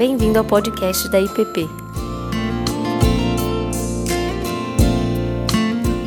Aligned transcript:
Bem-vindo 0.00 0.38
ao 0.38 0.44
podcast 0.46 1.10
da 1.10 1.20
IPP. 1.20 1.68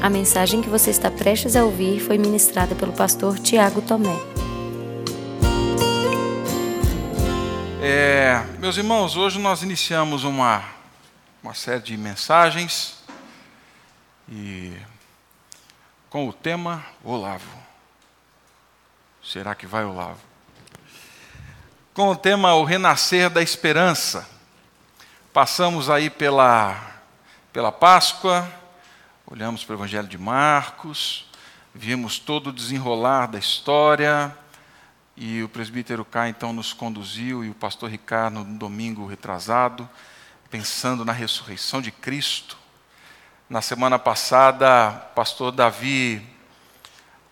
A 0.02 0.10
mensagem 0.10 0.64
que 0.64 0.68
você 0.68 0.90
está 0.90 1.12
prestes 1.12 1.56
a 1.56 1.64
ouvir 1.64 2.00
foi 2.00 2.18
ministrada 2.18 2.74
pelo 2.74 2.92
pastor 2.92 3.38
Tiago 3.38 3.84
Tomé. 3.84 4.16
É, 7.84 8.44
meus 8.58 8.78
irmãos, 8.78 9.16
hoje 9.16 9.38
nós 9.38 9.62
iniciamos 9.62 10.24
uma, 10.24 10.64
uma 11.44 11.54
série 11.54 11.84
de 11.84 11.96
mensagens 11.96 12.98
e 14.28 14.74
com 16.10 16.28
o 16.28 16.34
tema 16.34 16.84
Olavo. 17.04 17.60
Será 19.22 19.54
que 19.54 19.68
vai 19.68 19.86
Olavo? 19.86 20.33
Com 21.94 22.10
o 22.10 22.16
tema 22.16 22.56
O 22.56 22.64
Renascer 22.64 23.30
da 23.30 23.40
Esperança. 23.40 24.28
Passamos 25.32 25.92
aí 25.92 26.10
pela, 26.10 26.76
pela 27.52 27.72
Páscoa, 27.72 28.52
olhamos 29.28 29.64
para 29.64 29.74
o 29.74 29.78
Evangelho 29.78 30.08
de 30.08 30.18
Marcos, 30.18 31.30
vimos 31.72 32.18
todo 32.18 32.48
o 32.48 32.52
desenrolar 32.52 33.28
da 33.28 33.38
história, 33.38 34.36
e 35.16 35.44
o 35.44 35.50
presbítero 35.50 36.04
Cá 36.04 36.28
então 36.28 36.52
nos 36.52 36.74
conduziu, 36.74 37.46
e 37.46 37.52
o 37.52 37.54
pastor 37.54 37.92
Ricardo 37.92 38.44
no 38.44 38.58
domingo 38.58 39.06
retrasado, 39.06 39.88
pensando 40.50 41.06
na 41.06 41.14
ressurreição 41.14 41.80
de 41.80 41.92
Cristo. 41.92 42.58
Na 43.48 43.62
semana 43.62 44.00
passada, 44.00 44.90
o 45.12 45.14
pastor 45.14 45.52
Davi, 45.52 46.28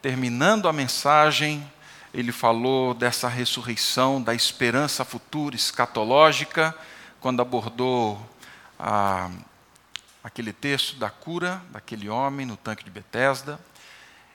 terminando 0.03 0.70
a 0.70 0.73
mensagem, 0.73 1.67
ele 2.13 2.31
falou 2.31 2.93
dessa 2.93 3.29
ressurreição, 3.29 4.21
da 4.21 4.34
esperança 4.34 5.05
futura 5.05 5.55
escatológica, 5.55 6.76
quando 7.21 7.41
abordou 7.41 8.20
a, 8.77 9.29
aquele 10.23 10.51
texto 10.51 10.98
da 10.98 11.09
cura 11.09 11.62
daquele 11.70 12.09
homem 12.09 12.45
no 12.45 12.57
tanque 12.57 12.84
de 12.84 12.90
Betesda. 12.90 13.59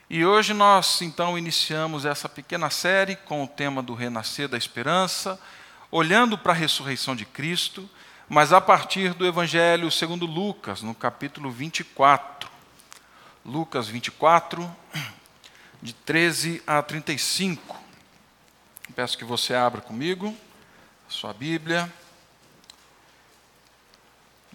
E 0.09 0.25
hoje 0.25 0.53
nós 0.53 1.01
então 1.01 1.37
iniciamos 1.37 2.05
essa 2.05 2.27
pequena 2.27 2.69
série 2.69 3.15
com 3.15 3.43
o 3.43 3.47
tema 3.47 3.83
do 3.83 3.93
renascer 3.93 4.47
da 4.47 4.57
esperança, 4.57 5.39
olhando 5.91 6.37
para 6.37 6.53
a 6.53 6.55
ressurreição 6.55 7.15
de 7.15 7.25
Cristo, 7.25 7.87
mas 8.27 8.51
a 8.51 8.59
partir 8.59 9.13
do 9.13 9.25
Evangelho 9.25 9.91
segundo 9.91 10.25
Lucas, 10.25 10.81
no 10.81 10.95
capítulo 10.95 11.51
24. 11.51 12.49
Lucas 13.45 13.87
24, 13.87 14.69
de 15.81 15.93
13 15.93 16.61
a 16.65 16.81
35. 16.81 17.75
Peço 18.95 19.17
que 19.17 19.25
você 19.25 19.53
abra 19.53 19.81
comigo 19.81 20.35
a 21.07 21.11
sua 21.11 21.33
Bíblia. 21.33 21.91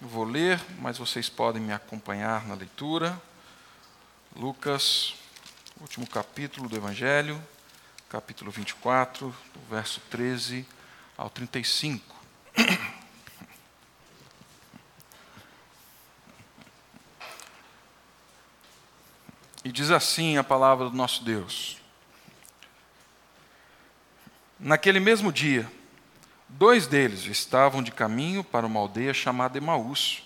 Eu 0.00 0.08
vou 0.08 0.24
ler, 0.24 0.60
mas 0.80 0.98
vocês 0.98 1.28
podem 1.28 1.62
me 1.62 1.72
acompanhar 1.72 2.46
na 2.46 2.54
leitura. 2.54 3.20
Lucas, 4.34 5.14
último 5.80 6.06
capítulo 6.06 6.68
do 6.68 6.76
Evangelho, 6.76 7.40
capítulo 8.08 8.50
24, 8.50 9.28
do 9.54 9.60
verso 9.70 10.00
13 10.10 10.66
ao 11.16 11.30
35. 11.30 12.14
E 19.64 19.70
diz 19.70 19.90
assim 19.90 20.36
a 20.36 20.44
palavra 20.44 20.90
do 20.90 20.96
nosso 20.96 21.22
Deus. 21.22 21.76
Naquele 24.58 24.98
mesmo 25.00 25.32
dia, 25.32 25.70
dois 26.48 26.86
deles 26.86 27.26
estavam 27.26 27.82
de 27.82 27.90
caminho 27.92 28.42
para 28.42 28.66
uma 28.66 28.80
aldeia 28.80 29.14
chamada 29.14 29.58
Emaús, 29.58 30.22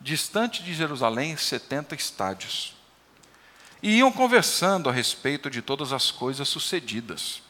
distante 0.00 0.62
de 0.62 0.74
Jerusalém 0.74 1.36
setenta 1.36 1.94
estádios. 1.94 2.74
E 3.82 3.98
iam 3.98 4.12
conversando 4.12 4.88
a 4.88 4.92
respeito 4.92 5.50
de 5.50 5.62
todas 5.62 5.92
as 5.92 6.10
coisas 6.10 6.48
sucedidas. 6.48 7.42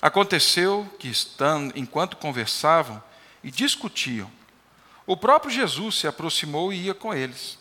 Aconteceu 0.00 0.90
que, 0.98 1.08
estando, 1.08 1.72
enquanto 1.76 2.16
conversavam 2.16 3.02
e 3.42 3.50
discutiam, 3.50 4.30
o 5.06 5.16
próprio 5.16 5.50
Jesus 5.50 5.96
se 5.96 6.06
aproximou 6.06 6.72
e 6.72 6.84
ia 6.84 6.94
com 6.94 7.14
eles. 7.14 7.58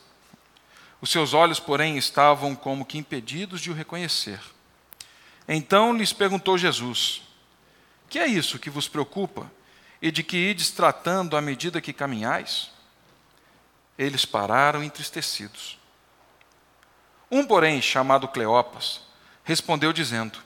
Os 1.06 1.12
seus 1.12 1.36
olhos, 1.36 1.60
porém, 1.60 2.00
estavam 2.00 2.56
como 2.56 2.84
que 2.84 2.98
impedidos 2.98 3.62
de 3.62 3.70
o 3.70 3.76
reconhecer. 3.76 4.42
Então 5.48 5.96
lhes 5.96 6.12
perguntou 6.12 6.58
Jesus: 6.58 7.22
Que 8.10 8.18
é 8.18 8.26
isso 8.26 8.58
que 8.58 8.72
vos 8.72 8.88
preocupa 8.88 9.52
e 10.02 10.10
de 10.10 10.24
que 10.24 10.36
ides 10.36 10.72
tratando 10.72 11.38
à 11.38 11.42
medida 11.42 11.80
que 11.80 11.94
caminhais? 11.94 12.72
Eles 14.00 14.26
pararam 14.26 14.82
entristecidos. 14.82 15.78
Um, 17.30 17.46
porém, 17.46 17.80
chamado 17.84 18.28
Cleopas, 18.28 19.02
respondeu 19.44 19.94
dizendo: 19.94 20.40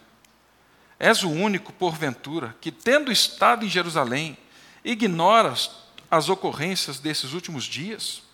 És 0.99 1.23
o 1.23 1.29
único, 1.29 1.71
porventura, 1.71 2.53
que, 2.59 2.69
tendo 2.69 3.13
estado 3.13 3.63
em 3.63 3.69
Jerusalém, 3.69 4.37
ignoras 4.83 5.71
as 6.11 6.27
ocorrências 6.27 6.99
desses 6.99 7.31
últimos 7.31 7.63
dias? 7.63 8.27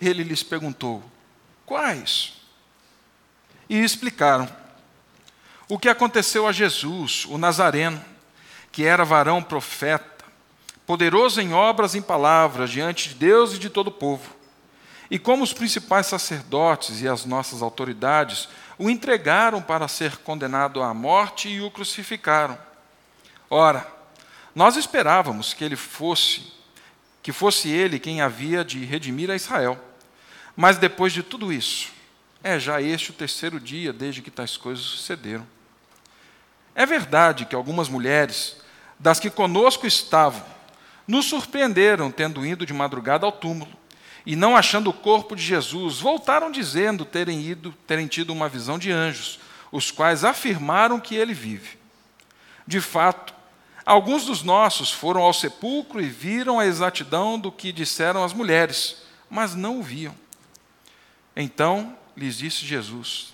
Ele 0.00 0.22
lhes 0.22 0.42
perguntou: 0.42 1.02
Quais? 1.66 2.34
E 3.68 3.78
explicaram 3.78 4.48
o 5.68 5.78
que 5.78 5.88
aconteceu 5.88 6.48
a 6.48 6.52
Jesus, 6.52 7.24
o 7.26 7.38
Nazareno, 7.38 8.02
que 8.72 8.84
era 8.84 9.04
varão 9.04 9.42
profeta, 9.42 10.24
poderoso 10.86 11.40
em 11.40 11.52
obras 11.52 11.94
e 11.94 11.98
em 11.98 12.02
palavras 12.02 12.70
diante 12.70 13.10
de 13.10 13.14
Deus 13.14 13.54
e 13.54 13.58
de 13.58 13.70
todo 13.70 13.88
o 13.88 13.92
povo. 13.92 14.34
E 15.08 15.18
como 15.18 15.44
os 15.44 15.52
principais 15.52 16.06
sacerdotes 16.06 17.00
e 17.00 17.08
as 17.08 17.24
nossas 17.24 17.62
autoridades 17.62 18.48
o 18.78 18.88
entregaram 18.88 19.60
para 19.60 19.86
ser 19.86 20.16
condenado 20.18 20.82
à 20.82 20.94
morte 20.94 21.48
e 21.48 21.60
o 21.60 21.70
crucificaram. 21.70 22.58
Ora, 23.48 23.86
nós 24.54 24.76
esperávamos 24.76 25.52
que 25.52 25.62
ele 25.62 25.76
fosse, 25.76 26.52
que 27.22 27.30
fosse 27.30 27.68
ele 27.68 27.98
quem 27.98 28.20
havia 28.20 28.64
de 28.64 28.84
redimir 28.84 29.30
a 29.30 29.36
Israel. 29.36 29.78
Mas 30.60 30.76
depois 30.76 31.10
de 31.10 31.22
tudo 31.22 31.50
isso, 31.50 31.88
é 32.44 32.58
já 32.58 32.82
este 32.82 33.08
o 33.08 33.14
terceiro 33.14 33.58
dia 33.58 33.94
desde 33.94 34.20
que 34.20 34.30
tais 34.30 34.58
coisas 34.58 34.84
sucederam. 34.84 35.46
É 36.74 36.84
verdade 36.84 37.46
que 37.46 37.54
algumas 37.54 37.88
mulheres, 37.88 38.58
das 38.98 39.18
que 39.18 39.30
conosco 39.30 39.86
estavam, 39.86 40.44
nos 41.08 41.24
surpreenderam 41.24 42.10
tendo 42.10 42.44
ido 42.44 42.66
de 42.66 42.74
madrugada 42.74 43.24
ao 43.24 43.32
túmulo 43.32 43.72
e 44.26 44.36
não 44.36 44.54
achando 44.54 44.90
o 44.90 44.92
corpo 44.92 45.34
de 45.34 45.42
Jesus, 45.42 45.98
voltaram 45.98 46.52
dizendo 46.52 47.06
terem 47.06 47.40
ido, 47.40 47.72
terem 47.86 48.06
tido 48.06 48.30
uma 48.30 48.46
visão 48.46 48.78
de 48.78 48.92
anjos, 48.92 49.40
os 49.72 49.90
quais 49.90 50.24
afirmaram 50.24 51.00
que 51.00 51.14
ele 51.14 51.32
vive. 51.32 51.78
De 52.66 52.82
fato, 52.82 53.32
alguns 53.82 54.26
dos 54.26 54.42
nossos 54.42 54.92
foram 54.92 55.22
ao 55.22 55.32
sepulcro 55.32 56.02
e 56.02 56.10
viram 56.10 56.60
a 56.60 56.66
exatidão 56.66 57.38
do 57.38 57.50
que 57.50 57.72
disseram 57.72 58.22
as 58.22 58.34
mulheres, 58.34 59.04
mas 59.30 59.54
não 59.54 59.80
o 59.80 59.82
viam. 59.82 60.14
Então 61.34 61.96
lhes 62.16 62.38
disse 62.38 62.66
Jesus: 62.66 63.32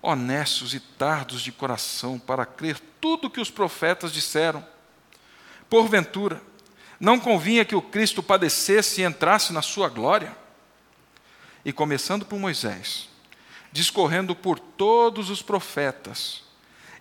Honestos 0.00 0.74
e 0.74 0.80
tardos 0.80 1.42
de 1.42 1.52
coração 1.52 2.18
para 2.18 2.46
crer 2.46 2.78
tudo 3.00 3.26
o 3.26 3.30
que 3.30 3.40
os 3.40 3.50
profetas 3.50 4.12
disseram. 4.12 4.64
Porventura, 5.68 6.40
não 7.00 7.18
convinha 7.18 7.64
que 7.64 7.74
o 7.74 7.82
Cristo 7.82 8.22
padecesse 8.22 9.00
e 9.00 9.04
entrasse 9.04 9.52
na 9.52 9.62
sua 9.62 9.88
glória? 9.88 10.36
E 11.64 11.72
começando 11.72 12.24
por 12.24 12.38
Moisés, 12.38 13.08
discorrendo 13.72 14.34
por 14.36 14.58
todos 14.58 15.30
os 15.30 15.42
profetas, 15.42 16.42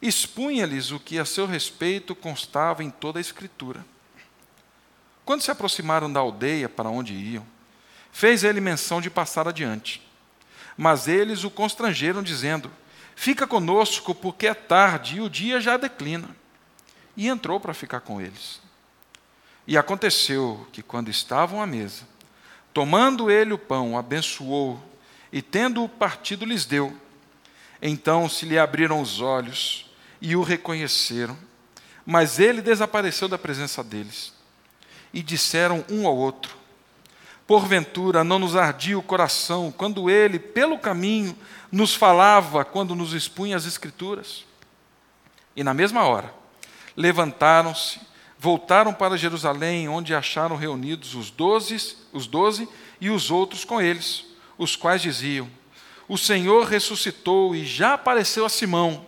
expunha-lhes 0.02 0.92
o 0.92 1.00
que 1.00 1.20
a 1.20 1.26
seu 1.26 1.46
respeito 1.46 2.16
constava 2.16 2.84
em 2.84 2.90
toda 2.90 3.20
a 3.20 3.22
Escritura. 3.22 3.86
Quando 5.26 5.42
se 5.42 5.52
aproximaram 5.52 6.12
da 6.12 6.20
aldeia 6.20 6.68
para 6.68 6.90
onde 6.90 7.14
iam, 7.14 7.46
fez 8.14 8.44
ele 8.44 8.62
menção 8.62 9.02
de 9.02 9.10
passar 9.10 9.48
adiante. 9.48 10.02
Mas 10.78 11.08
eles 11.08 11.44
o 11.44 11.50
constrangeram, 11.50 12.24
dizendo: 12.24 12.72
Fica 13.16 13.46
conosco, 13.46 14.16
porque 14.16 14.48
é 14.48 14.54
tarde 14.54 15.18
e 15.18 15.22
o 15.22 15.30
dia 15.30 15.60
já 15.60 15.76
declina. 15.76 16.30
E 17.18 17.28
entrou 17.28 17.60
para 17.60 17.74
ficar 17.74 18.00
com 18.00 18.22
eles. 18.22 18.62
E 19.68 19.78
aconteceu 19.78 20.66
que, 20.72 20.82
quando 20.82 21.10
estavam 21.10 21.62
à 21.62 21.66
mesa, 21.66 22.08
tomando 22.74 23.30
ele 23.30 23.54
o 23.54 23.58
pão, 23.58 23.98
abençoou 23.98 24.82
e, 25.32 25.42
tendo-o 25.42 25.90
partido, 25.90 26.46
lhes 26.46 26.66
deu. 26.66 26.96
Então 27.82 28.30
se 28.30 28.46
lhe 28.46 28.58
abriram 28.58 29.02
os 29.02 29.20
olhos 29.20 29.92
e 30.22 30.36
o 30.36 30.42
reconheceram, 30.42 31.38
mas 32.06 32.40
ele 32.40 32.62
desapareceu 32.62 33.28
da 33.28 33.38
presença 33.38 33.84
deles. 33.84 34.34
E 35.14 35.22
disseram 35.22 35.86
um 35.90 36.08
ao 36.08 36.16
outro: 36.16 36.58
Porventura 37.46 38.24
não 38.24 38.40
nos 38.40 38.56
ardia 38.56 38.98
o 38.98 39.04
coração 39.04 39.72
quando 39.72 40.10
ele, 40.10 40.40
pelo 40.40 40.80
caminho, 40.80 41.38
nos 41.72 41.94
falava, 41.94 42.64
quando 42.64 42.96
nos 42.96 43.14
expunha 43.14 43.58
as 43.58 43.66
Escrituras? 43.66 44.46
E 45.56 45.64
na 45.64 45.74
mesma 45.74 46.04
hora, 46.04 46.34
levantaram-se, 46.96 48.00
voltaram 48.40 48.94
para 48.94 49.18
Jerusalém, 49.18 49.90
onde 49.90 50.16
acharam 50.16 50.56
reunidos 50.56 51.16
os 51.16 51.30
doze, 51.30 51.98
os 52.14 52.28
doze 52.28 52.68
e 53.00 53.10
os 53.10 53.30
outros 53.30 53.66
com 53.66 53.82
eles, 53.82 54.26
os 54.58 54.76
quais 54.78 55.02
diziam: 55.02 55.50
O 56.08 56.18
Senhor 56.18 56.66
ressuscitou 56.66 57.54
e 57.54 57.66
já 57.66 57.96
apareceu 57.96 58.46
a 58.46 58.50
Simão. 58.50 59.06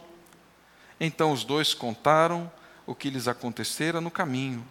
Então 1.00 1.32
os 1.32 1.44
dois 1.44 1.74
contaram 1.74 2.52
o 2.86 2.94
que 2.94 3.10
lhes 3.10 3.28
acontecera 3.28 4.00
no 4.00 4.12
caminho 4.12 4.66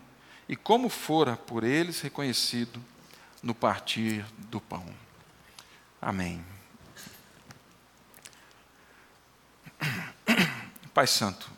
e 0.49 0.55
como 0.55 0.89
fora 0.89 1.37
por 1.37 1.65
eles 1.65 2.01
reconhecido 2.01 2.81
no 3.45 3.55
partir 3.55 4.25
do 4.39 4.59
pão. 4.59 4.87
Amém. 6.01 6.43
Pai 10.95 11.07
Santo, 11.07 11.51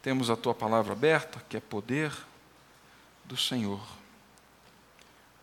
temos 0.00 0.30
a 0.30 0.36
tua 0.36 0.54
palavra 0.54 0.92
aberta, 0.92 1.44
que 1.48 1.56
é 1.56 1.60
poder 1.60 2.12
do 3.24 3.36
Senhor. 3.36 3.84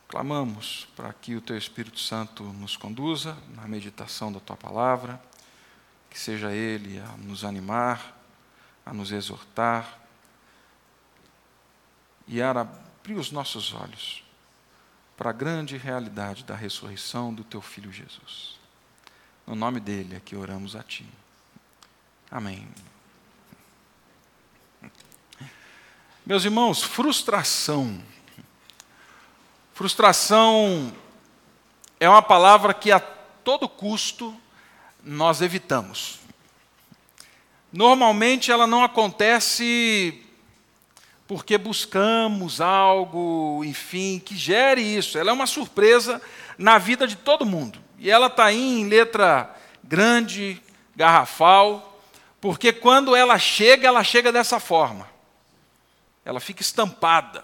Clamamos 0.07 0.87
para 0.95 1.11
que 1.11 1.35
o 1.35 1.41
teu 1.41 1.57
Espírito 1.57 1.99
Santo 1.99 2.43
nos 2.43 2.77
conduza 2.77 3.37
na 3.49 3.67
meditação 3.67 4.31
da 4.31 4.39
tua 4.39 4.55
palavra, 4.55 5.21
que 6.09 6.17
seja 6.17 6.53
ele 6.53 6.97
a 6.97 7.17
nos 7.17 7.43
animar, 7.43 8.17
a 8.85 8.93
nos 8.93 9.11
exortar 9.11 9.99
e 12.25 12.41
a 12.41 12.51
abrir 12.51 13.15
os 13.15 13.31
nossos 13.31 13.73
olhos 13.73 14.28
para 15.19 15.31
a 15.31 15.33
grande 15.33 15.75
realidade 15.75 16.45
da 16.45 16.55
ressurreição 16.55 17.33
do 17.33 17.43
teu 17.43 17.61
filho 17.61 17.91
Jesus. 17.91 18.57
No 19.45 19.53
nome 19.53 19.81
dele 19.81 20.15
é 20.15 20.21
que 20.21 20.33
oramos 20.33 20.77
a 20.77 20.81
ti. 20.81 21.05
Amém. 22.31 22.65
Meus 26.25 26.45
irmãos, 26.45 26.81
frustração. 26.81 28.01
Frustração 29.73 30.95
é 31.99 32.07
uma 32.07 32.21
palavra 32.21 32.73
que 32.73 32.89
a 32.89 33.01
todo 33.01 33.67
custo 33.67 34.33
nós 35.03 35.41
evitamos. 35.41 36.21
Normalmente 37.73 38.53
ela 38.53 38.65
não 38.65 38.85
acontece 38.85 40.23
porque 41.29 41.59
buscamos 41.59 42.59
algo, 42.59 43.63
enfim, 43.63 44.17
que 44.17 44.35
gere 44.35 44.81
isso. 44.81 45.15
Ela 45.15 45.29
é 45.29 45.33
uma 45.33 45.45
surpresa 45.45 46.19
na 46.57 46.79
vida 46.79 47.05
de 47.05 47.15
todo 47.15 47.45
mundo. 47.45 47.77
E 47.99 48.09
ela 48.09 48.25
está 48.25 48.45
aí 48.45 48.79
em 48.79 48.87
letra 48.87 49.55
grande, 49.83 50.59
garrafal, 50.95 52.01
porque 52.41 52.73
quando 52.73 53.15
ela 53.15 53.37
chega, 53.37 53.87
ela 53.87 54.03
chega 54.03 54.31
dessa 54.31 54.59
forma. 54.59 55.07
Ela 56.25 56.39
fica 56.39 56.63
estampada, 56.63 57.43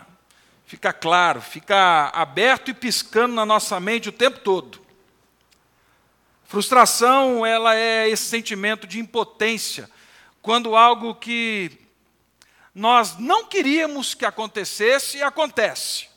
fica 0.65 0.91
claro, 0.91 1.39
fica 1.39 2.09
aberto 2.11 2.71
e 2.71 2.73
piscando 2.73 3.35
na 3.35 3.45
nossa 3.45 3.79
mente 3.79 4.09
o 4.09 4.11
tempo 4.11 4.39
todo. 4.39 4.81
Frustração, 6.45 7.45
ela 7.45 7.75
é 7.75 8.09
esse 8.09 8.23
sentimento 8.23 8.87
de 8.87 8.99
impotência, 8.99 9.87
quando 10.41 10.75
algo 10.75 11.13
que 11.13 11.84
nós 12.75 13.17
não 13.17 13.45
queríamos 13.45 14.13
que 14.13 14.25
acontecesse, 14.25 15.23
acontece. 15.23 16.09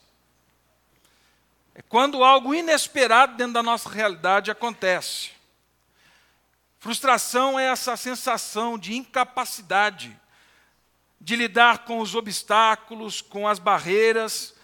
É 1.72 1.82
quando 1.82 2.25
algo 2.25 2.52
inesperado 2.52 3.37
dentro 3.37 3.52
da 3.52 3.62
nossa 3.62 3.88
realidade 3.88 4.50
acontece. 4.50 5.31
Frustração 6.81 7.56
é 7.56 7.66
essa 7.66 7.96
sensação 7.96 8.76
de 8.76 8.96
incapacidade 8.96 10.19
de 11.20 11.37
lidar 11.37 11.84
com 11.84 12.00
os 12.00 12.14
obstáculos, 12.14 13.20
com 13.20 13.46
as 13.46 13.60
barreiras, 13.60 14.55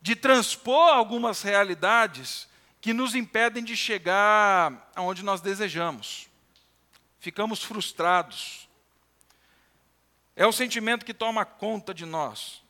de 0.00 0.14
transpor 0.14 0.92
algumas 0.92 1.42
realidades 1.42 2.48
que 2.80 2.92
nos 2.92 3.14
impedem 3.14 3.62
de 3.62 3.76
chegar 3.76 4.90
aonde 4.94 5.24
nós 5.24 5.40
desejamos. 5.40 6.28
Ficamos 7.18 7.62
frustrados. 7.62 8.68
É 10.40 10.46
o 10.46 10.52
sentimento 10.52 11.04
que 11.04 11.12
toma 11.12 11.44
conta 11.44 11.92
de 11.92 12.06
nós 12.06 12.62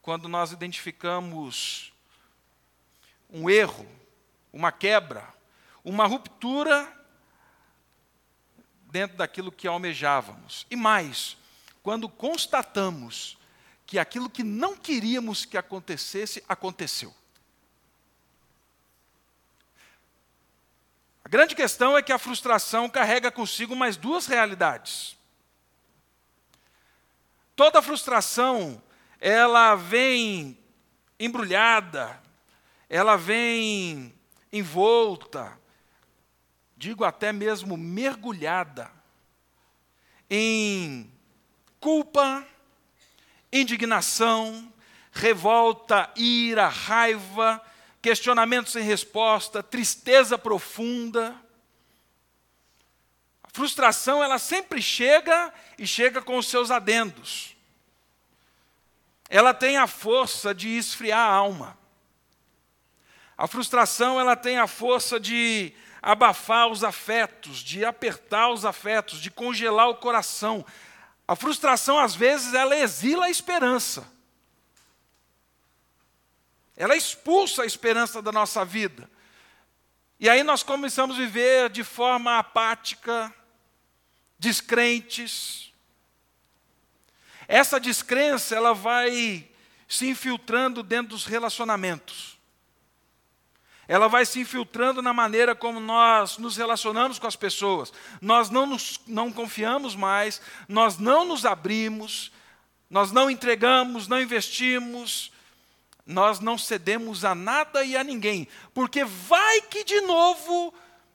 quando 0.00 0.30
nós 0.30 0.50
identificamos 0.50 1.92
um 3.28 3.50
erro, 3.50 3.86
uma 4.50 4.72
quebra, 4.72 5.28
uma 5.84 6.06
ruptura 6.06 6.90
dentro 8.84 9.18
daquilo 9.18 9.52
que 9.52 9.68
almejávamos. 9.68 10.66
E 10.70 10.74
mais, 10.74 11.36
quando 11.82 12.08
constatamos 12.08 13.36
que 13.84 13.98
aquilo 13.98 14.30
que 14.30 14.42
não 14.42 14.74
queríamos 14.74 15.44
que 15.44 15.58
acontecesse, 15.58 16.42
aconteceu. 16.48 17.14
A 21.22 21.28
grande 21.28 21.54
questão 21.54 21.94
é 21.94 22.02
que 22.02 22.12
a 22.12 22.18
frustração 22.18 22.88
carrega 22.88 23.30
consigo 23.30 23.76
mais 23.76 23.98
duas 23.98 24.26
realidades. 24.26 25.15
Toda 27.56 27.80
frustração, 27.80 28.82
ela 29.18 29.74
vem 29.76 30.58
embrulhada, 31.18 32.22
ela 32.86 33.16
vem 33.16 34.14
envolta, 34.52 35.58
digo 36.76 37.02
até 37.02 37.32
mesmo 37.32 37.74
mergulhada, 37.74 38.90
em 40.28 41.10
culpa, 41.80 42.46
indignação, 43.50 44.70
revolta, 45.10 46.12
ira, 46.14 46.68
raiva, 46.68 47.64
questionamento 48.02 48.68
sem 48.68 48.82
resposta, 48.82 49.62
tristeza 49.62 50.36
profunda. 50.36 51.34
A 53.42 53.48
frustração, 53.50 54.22
ela 54.22 54.38
sempre 54.38 54.82
chega 54.82 55.54
e 55.78 55.86
chega 55.86 56.22
com 56.22 56.36
os 56.36 56.48
seus 56.48 56.70
adendos. 56.70 57.56
Ela 59.28 59.52
tem 59.52 59.76
a 59.76 59.86
força 59.86 60.54
de 60.54 60.68
esfriar 60.68 61.18
a 61.18 61.32
alma. 61.32 61.76
A 63.36 63.46
frustração, 63.46 64.20
ela 64.20 64.36
tem 64.36 64.58
a 64.58 64.66
força 64.66 65.20
de 65.20 65.72
abafar 66.00 66.68
os 66.68 66.84
afetos, 66.84 67.58
de 67.58 67.84
apertar 67.84 68.50
os 68.50 68.64
afetos, 68.64 69.20
de 69.20 69.30
congelar 69.30 69.88
o 69.88 69.96
coração, 69.96 70.64
a 71.28 71.34
frustração, 71.34 71.98
às 71.98 72.14
vezes, 72.14 72.54
ela 72.54 72.76
exila 72.76 73.26
a 73.26 73.30
esperança. 73.30 74.06
Ela 76.76 76.94
expulsa 76.94 77.62
a 77.62 77.66
esperança 77.66 78.22
da 78.22 78.30
nossa 78.30 78.64
vida. 78.64 79.10
E 80.20 80.28
aí 80.28 80.42
nós 80.42 80.62
começamos 80.62 81.16
a 81.16 81.18
viver 81.18 81.68
de 81.70 81.82
forma 81.82 82.38
apática, 82.38 83.34
descrentes. 84.38 85.65
Essa 87.48 87.78
descrença, 87.78 88.54
ela 88.54 88.74
vai 88.74 89.48
se 89.88 90.08
infiltrando 90.08 90.82
dentro 90.82 91.10
dos 91.10 91.26
relacionamentos 91.26 92.36
ela 93.88 94.08
vai 94.08 94.26
se 94.26 94.40
infiltrando 94.40 95.00
na 95.00 95.12
maneira 95.12 95.54
como 95.54 95.78
nós 95.78 96.38
nos 96.38 96.56
relacionamos 96.56 97.18
com 97.18 97.26
as 97.26 97.36
pessoas. 97.36 97.92
Nós 98.20 98.50
não, 98.50 98.66
nos, 98.66 99.00
não 99.06 99.32
confiamos 99.32 99.94
mais, 99.94 100.40
nós 100.68 100.98
não 100.98 101.24
nos 101.24 101.44
abrimos, 101.46 102.32
nós 102.90 103.12
não 103.12 103.30
entregamos, 103.30 104.08
não 104.08 104.20
investimos, 104.20 105.32
nós 106.04 106.40
não 106.40 106.58
cedemos 106.58 107.24
a 107.24 107.34
nada 107.34 107.84
e 107.84 107.96
a 107.96 108.02
ninguém, 108.02 108.48
porque 108.74 109.04
vai 109.04 109.60
que 109.62 109.84
de 109.84 110.00
novo 110.02 110.74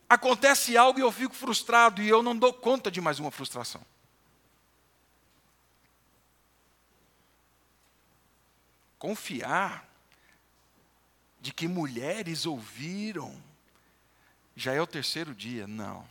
acontece 0.09 0.77
algo 0.77 0.99
e 0.99 1.01
eu 1.01 1.11
fico 1.11 1.33
frustrado 1.33 2.01
e 2.01 2.07
eu 2.07 2.23
não 2.23 2.35
dou 2.35 2.53
conta 2.53 2.89
de 2.89 3.01
mais 3.01 3.19
uma 3.19 3.31
frustração. 3.31 3.81
Confiar 9.01 9.89
de 11.39 11.51
que 11.51 11.67
mulheres 11.67 12.45
ouviram, 12.45 13.35
já 14.55 14.73
é 14.73 14.79
o 14.79 14.85
terceiro 14.85 15.33
dia. 15.33 15.65
Não. 15.65 16.07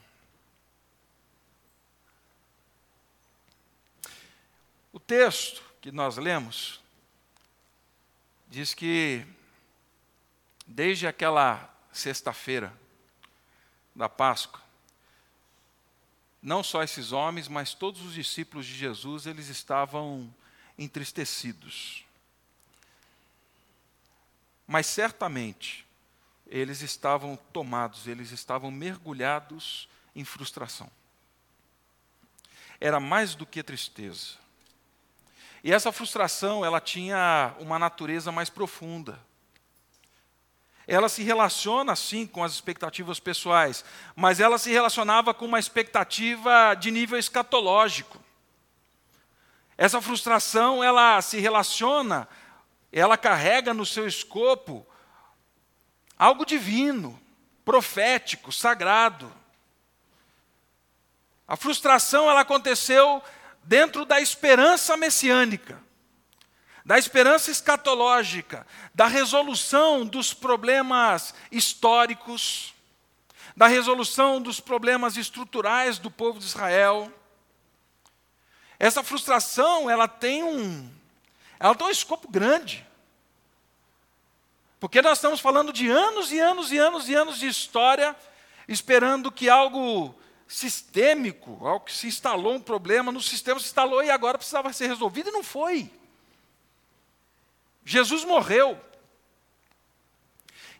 O 4.92 4.98
texto 4.98 5.62
que 5.80 5.92
nós 5.92 6.16
lemos 6.16 6.80
diz 8.48 8.74
que, 8.74 9.24
desde 10.66 11.06
aquela 11.06 11.72
sexta-feira 11.92 12.76
da 13.94 14.08
Páscoa, 14.08 14.60
não 16.42 16.64
só 16.64 16.82
esses 16.82 17.12
homens, 17.12 17.46
mas 17.46 17.72
todos 17.72 18.02
os 18.02 18.14
discípulos 18.14 18.66
de 18.66 18.74
Jesus, 18.74 19.26
eles 19.26 19.46
estavam 19.46 20.34
entristecidos. 20.76 22.09
Mas 24.70 24.86
certamente 24.86 25.84
eles 26.46 26.80
estavam 26.80 27.36
tomados, 27.52 28.06
eles 28.06 28.30
estavam 28.30 28.70
mergulhados 28.70 29.88
em 30.14 30.24
frustração. 30.24 30.88
Era 32.80 33.00
mais 33.00 33.34
do 33.34 33.44
que 33.44 33.64
tristeza. 33.64 34.34
E 35.64 35.72
essa 35.72 35.90
frustração, 35.90 36.64
ela 36.64 36.80
tinha 36.80 37.52
uma 37.58 37.80
natureza 37.80 38.30
mais 38.30 38.48
profunda. 38.48 39.18
Ela 40.86 41.08
se 41.08 41.24
relaciona, 41.24 41.96
sim, 41.96 42.24
com 42.24 42.44
as 42.44 42.52
expectativas 42.52 43.18
pessoais, 43.18 43.84
mas 44.14 44.38
ela 44.38 44.56
se 44.56 44.70
relacionava 44.70 45.34
com 45.34 45.46
uma 45.46 45.58
expectativa 45.58 46.74
de 46.74 46.92
nível 46.92 47.18
escatológico. 47.18 48.22
Essa 49.76 50.00
frustração, 50.00 50.84
ela 50.84 51.20
se 51.22 51.40
relaciona, 51.40 52.28
ela 52.98 53.16
carrega 53.16 53.72
no 53.72 53.86
seu 53.86 54.06
escopo 54.06 54.86
algo 56.18 56.44
divino, 56.44 57.18
profético, 57.64 58.52
sagrado. 58.52 59.32
A 61.46 61.56
frustração 61.56 62.28
ela 62.28 62.40
aconteceu 62.40 63.22
dentro 63.62 64.04
da 64.04 64.20
esperança 64.20 64.96
messiânica, 64.96 65.82
da 66.84 66.98
esperança 66.98 67.50
escatológica, 67.50 68.66
da 68.94 69.06
resolução 69.06 70.04
dos 70.04 70.34
problemas 70.34 71.34
históricos, 71.50 72.74
da 73.56 73.66
resolução 73.66 74.40
dos 74.40 74.60
problemas 74.60 75.16
estruturais 75.16 75.98
do 75.98 76.10
povo 76.10 76.38
de 76.38 76.46
Israel. 76.46 77.12
Essa 78.78 79.02
frustração, 79.02 79.88
ela 79.90 80.08
tem 80.08 80.42
um 80.42 80.99
ela 81.60 81.74
tem 81.74 81.86
um 81.86 81.90
escopo 81.90 82.26
grande. 82.28 82.86
Porque 84.80 85.02
nós 85.02 85.18
estamos 85.18 85.40
falando 85.40 85.74
de 85.74 85.90
anos 85.90 86.32
e 86.32 86.40
anos 86.40 86.72
e 86.72 86.78
anos 86.78 87.06
e 87.06 87.14
anos 87.14 87.38
de 87.38 87.46
história, 87.46 88.16
esperando 88.66 89.30
que 89.30 89.50
algo 89.50 90.14
sistêmico, 90.48 91.64
algo 91.66 91.84
que 91.84 91.92
se 91.92 92.06
instalou 92.06 92.54
um 92.54 92.60
problema 92.60 93.12
no 93.12 93.20
sistema, 93.20 93.60
se 93.60 93.66
instalou 93.66 94.02
e 94.02 94.10
agora 94.10 94.38
precisava 94.38 94.72
ser 94.72 94.86
resolvido 94.86 95.28
e 95.28 95.32
não 95.32 95.44
foi. 95.44 95.90
Jesus 97.84 98.24
morreu. 98.24 98.80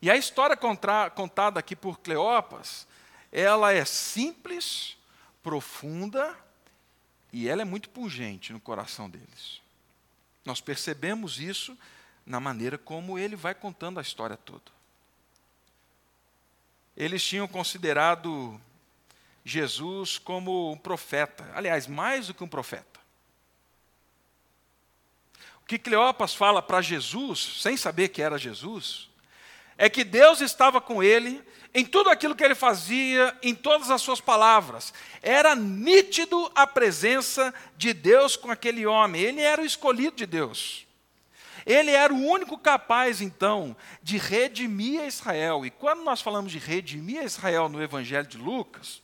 E 0.01 0.11
a 0.11 0.17
história 0.17 0.57
contada 0.57 1.61
aqui 1.61 1.77
por 1.77 1.99
Cleopas, 1.99 2.87
ela 3.31 3.71
é 3.71 3.85
simples, 3.85 4.97
profunda 5.43 6.35
e 7.31 7.47
ela 7.49 7.61
é 7.61 7.67
muito 7.67 7.91
pungente 7.91 8.51
no 8.51 8.61
coração 8.61 9.11
deles. 9.11 9.61
Nós 10.45 10.61
percebemos 10.61 11.39
isso 11.39 11.77
na 12.25 12.41
maneira 12.41 12.79
como 12.79 13.19
ele 13.19 13.37
vai 13.37 13.55
contando 13.55 13.99
a 13.99 14.03
história 14.03 14.37
toda. 14.37 14.71
Eles 16.97 17.25
tinham 17.25 17.49
considerado 17.49 18.61
Jesus 19.45 20.19
como 20.19 20.73
um 20.73 20.77
profeta, 20.77 21.51
aliás, 21.55 21.87
mais 21.87 22.29
do 22.29 22.35
que 22.35 22.45
um 22.45 22.49
profeta. 22.49 23.01
O 25.63 25.67
que 25.67 25.79
Cleopas 25.79 26.35
fala 26.35 26.63
para 26.63 26.81
Jesus, 26.81 27.61
sem 27.61 27.77
saber 27.77 28.09
que 28.09 28.23
era 28.23 28.39
Jesus, 28.39 29.10
é 29.81 29.89
que 29.89 30.05
Deus 30.05 30.43
estava 30.43 30.79
com 30.79 31.03
ele 31.03 31.43
em 31.73 31.87
tudo 31.87 32.11
aquilo 32.11 32.35
que 32.35 32.45
ele 32.45 32.55
fazia, 32.55 33.35
em 33.43 33.55
todas 33.55 33.91
as 33.91 34.03
suas 34.03 34.21
palavras. 34.21 34.93
Era 35.23 35.57
nítido 35.57 36.53
a 36.55 36.67
presença 36.67 37.55
de 37.79 37.95
Deus 37.95 38.37
com 38.37 38.51
aquele 38.51 38.85
homem, 38.87 39.23
ele 39.23 39.41
era 39.41 39.63
o 39.63 39.65
escolhido 39.65 40.17
de 40.17 40.27
Deus. 40.27 40.87
Ele 41.65 41.93
era 41.93 42.13
o 42.13 42.27
único 42.27 42.59
capaz, 42.59 43.23
então, 43.23 43.75
de 44.03 44.19
redimir 44.19 45.03
Israel. 45.07 45.65
E 45.65 45.71
quando 45.71 46.03
nós 46.03 46.21
falamos 46.21 46.53
de 46.53 46.59
redimir 46.59 47.23
Israel 47.25 47.71
no 47.71 47.83
Evangelho 47.83 48.27
de 48.27 48.37
Lucas, 48.37 49.01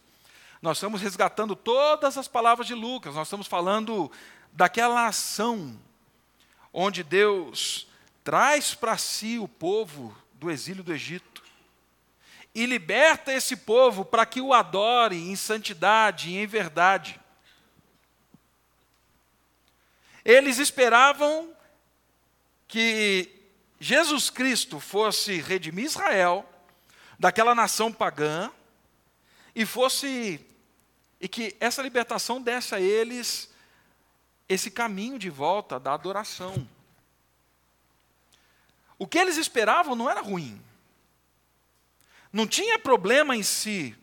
nós 0.60 0.76
estamos 0.76 1.00
resgatando 1.00 1.56
todas 1.56 2.18
as 2.18 2.28
palavras 2.28 2.66
de 2.66 2.74
Lucas, 2.74 3.14
nós 3.14 3.28
estamos 3.28 3.46
falando 3.46 4.12
daquela 4.52 5.06
ação 5.06 5.74
onde 6.70 7.02
Deus 7.02 7.88
traz 8.22 8.74
para 8.74 8.98
si 8.98 9.38
o 9.38 9.48
povo 9.48 10.14
do 10.38 10.50
exílio 10.50 10.84
do 10.84 10.92
Egito 10.92 11.42
e 12.54 12.64
liberta 12.64 13.32
esse 13.32 13.54
povo 13.54 14.04
para 14.04 14.24
que 14.24 14.40
o 14.40 14.54
adore 14.54 15.16
em 15.16 15.36
santidade 15.36 16.30
e 16.30 16.38
em 16.38 16.46
verdade. 16.46 17.20
Eles 20.24 20.58
esperavam 20.58 21.54
que 22.66 23.30
Jesus 23.78 24.30
Cristo 24.30 24.80
fosse 24.80 25.38
redimir 25.40 25.84
Israel 25.84 26.48
daquela 27.18 27.54
nação 27.54 27.92
pagã 27.92 28.50
e 29.54 29.66
fosse 29.66 30.40
e 31.20 31.28
que 31.28 31.54
essa 31.60 31.82
libertação 31.82 32.40
desse 32.40 32.74
a 32.74 32.80
eles 32.80 33.50
esse 34.48 34.70
caminho 34.70 35.18
de 35.18 35.28
volta 35.28 35.78
da 35.78 35.92
adoração. 35.92 36.66
O 38.98 39.06
que 39.06 39.18
eles 39.18 39.36
esperavam 39.36 39.94
não 39.94 40.08
era 40.08 40.20
ruim. 40.20 40.60
Não 42.32 42.46
tinha 42.46 42.78
problema 42.78 43.36
em 43.36 43.42
si. 43.42 43.96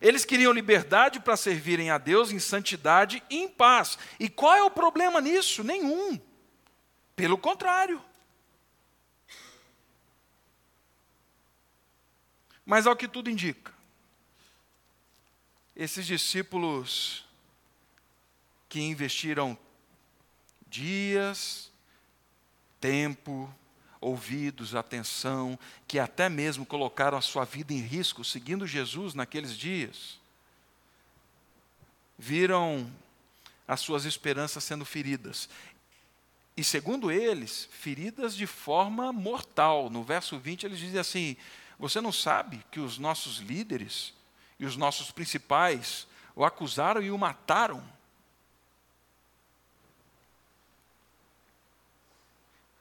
Eles 0.00 0.24
queriam 0.24 0.52
liberdade 0.52 1.20
para 1.20 1.36
servirem 1.36 1.90
a 1.90 1.98
Deus 1.98 2.30
em 2.30 2.38
santidade 2.38 3.22
e 3.28 3.38
em 3.38 3.48
paz. 3.48 3.98
E 4.18 4.28
qual 4.28 4.54
é 4.54 4.62
o 4.62 4.70
problema 4.70 5.20
nisso? 5.20 5.64
Nenhum. 5.64 6.20
Pelo 7.16 7.36
contrário. 7.36 8.02
Mas 12.64 12.86
ao 12.86 12.94
que 12.94 13.08
tudo 13.08 13.30
indica, 13.30 13.72
esses 15.74 16.06
discípulos 16.06 17.24
que 18.68 18.80
investiram 18.80 19.56
dias, 20.66 21.72
tempo, 22.78 23.52
ouvidos, 24.00 24.74
atenção, 24.74 25.58
que 25.86 25.98
até 25.98 26.28
mesmo 26.28 26.64
colocaram 26.64 27.18
a 27.18 27.22
sua 27.22 27.44
vida 27.44 27.72
em 27.72 27.80
risco 27.80 28.24
seguindo 28.24 28.66
Jesus 28.66 29.14
naqueles 29.14 29.56
dias, 29.56 30.18
viram 32.18 32.90
as 33.66 33.80
suas 33.80 34.04
esperanças 34.04 34.64
sendo 34.64 34.84
feridas. 34.84 35.48
E 36.56 36.64
segundo 36.64 37.12
eles, 37.12 37.68
feridas 37.70 38.34
de 38.34 38.46
forma 38.46 39.12
mortal. 39.12 39.88
No 39.88 40.02
verso 40.02 40.38
20 40.38 40.66
eles 40.66 40.78
dizem 40.78 40.98
assim: 40.98 41.36
Você 41.78 42.00
não 42.00 42.10
sabe 42.10 42.64
que 42.70 42.80
os 42.80 42.98
nossos 42.98 43.38
líderes 43.38 44.12
e 44.58 44.66
os 44.66 44.76
nossos 44.76 45.12
principais 45.12 46.08
o 46.34 46.44
acusaram 46.44 47.02
e 47.02 47.10
o 47.10 47.18
mataram. 47.18 47.97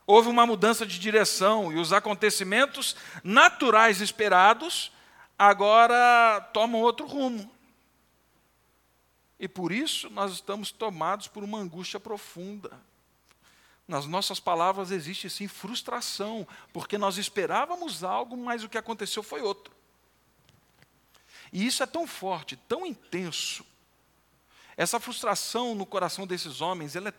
Houve 0.08 0.30
uma 0.30 0.46
mudança 0.46 0.86
de 0.86 0.98
direção 0.98 1.70
e 1.72 1.78
os 1.78 1.92
acontecimentos 1.92 2.96
naturais 3.22 4.00
esperados 4.00 4.90
agora 5.38 6.40
tomam 6.54 6.82
outro 6.82 7.06
rumo. 7.06 7.52
E 9.38 9.50
por 9.50 9.70
isso 9.70 10.10
nós 10.10 10.32
estamos 10.32 10.72
tomados 10.72 11.28
por 11.28 11.44
uma 11.44 11.60
angústia 11.60 12.00
profunda. 12.00 12.72
Nas 13.86 14.06
nossas 14.06 14.40
palavras 14.40 14.92
existe 14.92 15.30
sim 15.30 15.48
frustração, 15.48 16.48
porque 16.72 16.98
nós 16.98 17.18
esperávamos 17.18 18.02
algo, 18.02 18.38
mas 18.38 18.64
o 18.64 18.70
que 18.70 18.78
aconteceu 18.78 19.22
foi 19.22 19.42
outro. 19.42 19.76
E 21.52 21.66
isso 21.66 21.84
é 21.84 21.86
tão 21.86 22.08
forte, 22.08 22.56
tão 22.56 22.86
intenso. 22.86 23.66
Essa 24.78 25.00
frustração 25.00 25.76
no 25.76 25.86
coração 25.86 26.26
desses 26.26 26.62
homens, 26.62 26.96
ela, 26.96 27.10
é, 27.10 27.14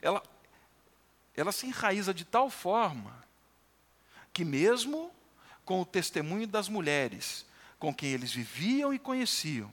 ela, 0.00 0.22
ela 1.36 1.52
se 1.52 1.66
enraiza 1.66 2.14
de 2.14 2.24
tal 2.24 2.48
forma 2.48 3.24
que, 4.32 4.44
mesmo 4.44 5.10
com 5.64 5.80
o 5.80 5.86
testemunho 5.86 6.46
das 6.46 6.68
mulheres 6.68 7.46
com 7.78 7.94
quem 7.94 8.10
eles 8.10 8.32
viviam 8.32 8.94
e 8.94 8.98
conheciam, 8.98 9.70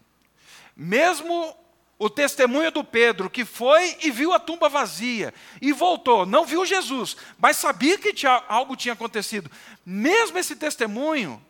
mesmo 0.76 1.56
o 1.98 2.10
testemunho 2.10 2.72
do 2.72 2.84
Pedro, 2.84 3.30
que 3.30 3.46
foi 3.46 3.96
e 4.02 4.10
viu 4.10 4.34
a 4.34 4.40
tumba 4.40 4.68
vazia 4.68 5.34
e 5.62 5.72
voltou, 5.72 6.26
não 6.26 6.46
viu 6.46 6.66
Jesus, 6.66 7.16
mas 7.38 7.58
sabia 7.58 7.98
que 7.98 8.12
tinha, 8.12 8.44
algo 8.48 8.76
tinha 8.76 8.94
acontecido, 8.94 9.52
mesmo 9.86 10.38
esse 10.38 10.56
testemunho 10.56 11.42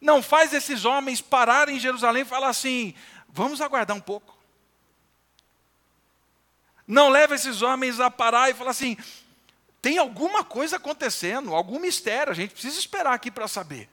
não 0.00 0.22
faz 0.22 0.52
esses 0.52 0.84
homens 0.84 1.20
pararem 1.20 1.76
em 1.76 1.80
Jerusalém 1.80 2.22
e 2.22 2.26
falar 2.26 2.48
assim: 2.48 2.94
vamos 3.28 3.60
aguardar 3.60 3.96
um 3.96 4.00
pouco. 4.00 4.35
Não 6.86 7.08
leva 7.08 7.34
esses 7.34 7.62
homens 7.62 8.00
a 8.00 8.10
parar 8.10 8.50
e 8.50 8.54
falar 8.54 8.70
assim: 8.70 8.96
tem 9.82 9.98
alguma 9.98 10.44
coisa 10.44 10.76
acontecendo, 10.76 11.54
algum 11.54 11.78
mistério, 11.78 12.32
a 12.32 12.34
gente 12.34 12.52
precisa 12.52 12.78
esperar 12.78 13.12
aqui 13.12 13.30
para 13.30 13.48
saber. 13.48 13.88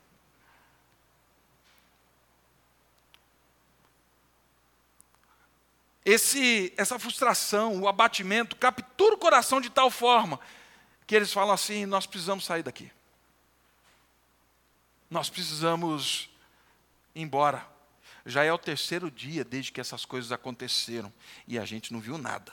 Esse, 6.05 6.73
essa 6.75 6.99
frustração, 6.99 7.79
o 7.81 7.87
abatimento, 7.87 8.57
captura 8.57 9.15
o 9.15 9.17
coração 9.17 9.61
de 9.61 9.69
tal 9.69 9.89
forma 9.89 10.39
que 11.07 11.15
eles 11.15 11.31
falam 11.31 11.53
assim: 11.53 11.85
nós 11.85 12.05
precisamos 12.05 12.45
sair 12.45 12.63
daqui 12.63 12.91
nós 15.13 15.29
precisamos 15.29 16.27
ir 17.13 17.21
embora. 17.21 17.65
Já 18.25 18.43
é 18.43 18.51
o 18.51 18.57
terceiro 18.57 19.11
dia 19.11 19.43
desde 19.43 19.71
que 19.71 19.79
essas 19.79 20.05
coisas 20.05 20.31
aconteceram 20.31 21.13
e 21.47 21.59
a 21.59 21.65
gente 21.65 21.93
não 21.93 21.99
viu 21.99 22.17
nada. 22.17 22.51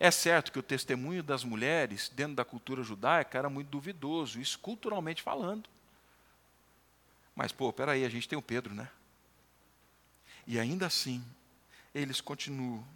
É 0.00 0.10
certo 0.10 0.52
que 0.52 0.58
o 0.58 0.62
testemunho 0.62 1.22
das 1.22 1.42
mulheres 1.42 2.08
dentro 2.08 2.36
da 2.36 2.44
cultura 2.44 2.82
judaica 2.82 3.36
era 3.36 3.50
muito 3.50 3.68
duvidoso, 3.68 4.40
isso 4.40 4.58
culturalmente 4.58 5.22
falando. 5.22 5.68
Mas, 7.34 7.50
pô, 7.50 7.72
peraí, 7.72 8.04
a 8.04 8.08
gente 8.08 8.28
tem 8.28 8.38
o 8.38 8.42
Pedro, 8.42 8.74
né? 8.74 8.88
E 10.46 10.58
ainda 10.58 10.86
assim, 10.86 11.24
eles 11.94 12.20
continuam. 12.20 12.86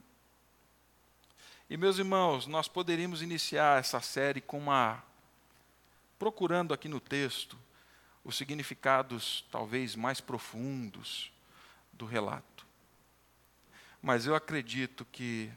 E, 1.68 1.76
meus 1.76 1.98
irmãos, 1.98 2.46
nós 2.46 2.68
poderíamos 2.68 3.22
iniciar 3.22 3.80
essa 3.80 4.00
série 4.00 4.40
com 4.40 4.58
uma. 4.58 5.02
procurando 6.18 6.72
aqui 6.72 6.88
no 6.88 7.00
texto 7.00 7.58
os 8.24 8.36
significados 8.36 9.44
talvez 9.50 9.96
mais 9.96 10.20
profundos 10.20 11.32
do 11.92 12.06
relato. 12.06 12.66
Mas 14.00 14.26
eu 14.26 14.34
acredito 14.34 15.04
que 15.10 15.50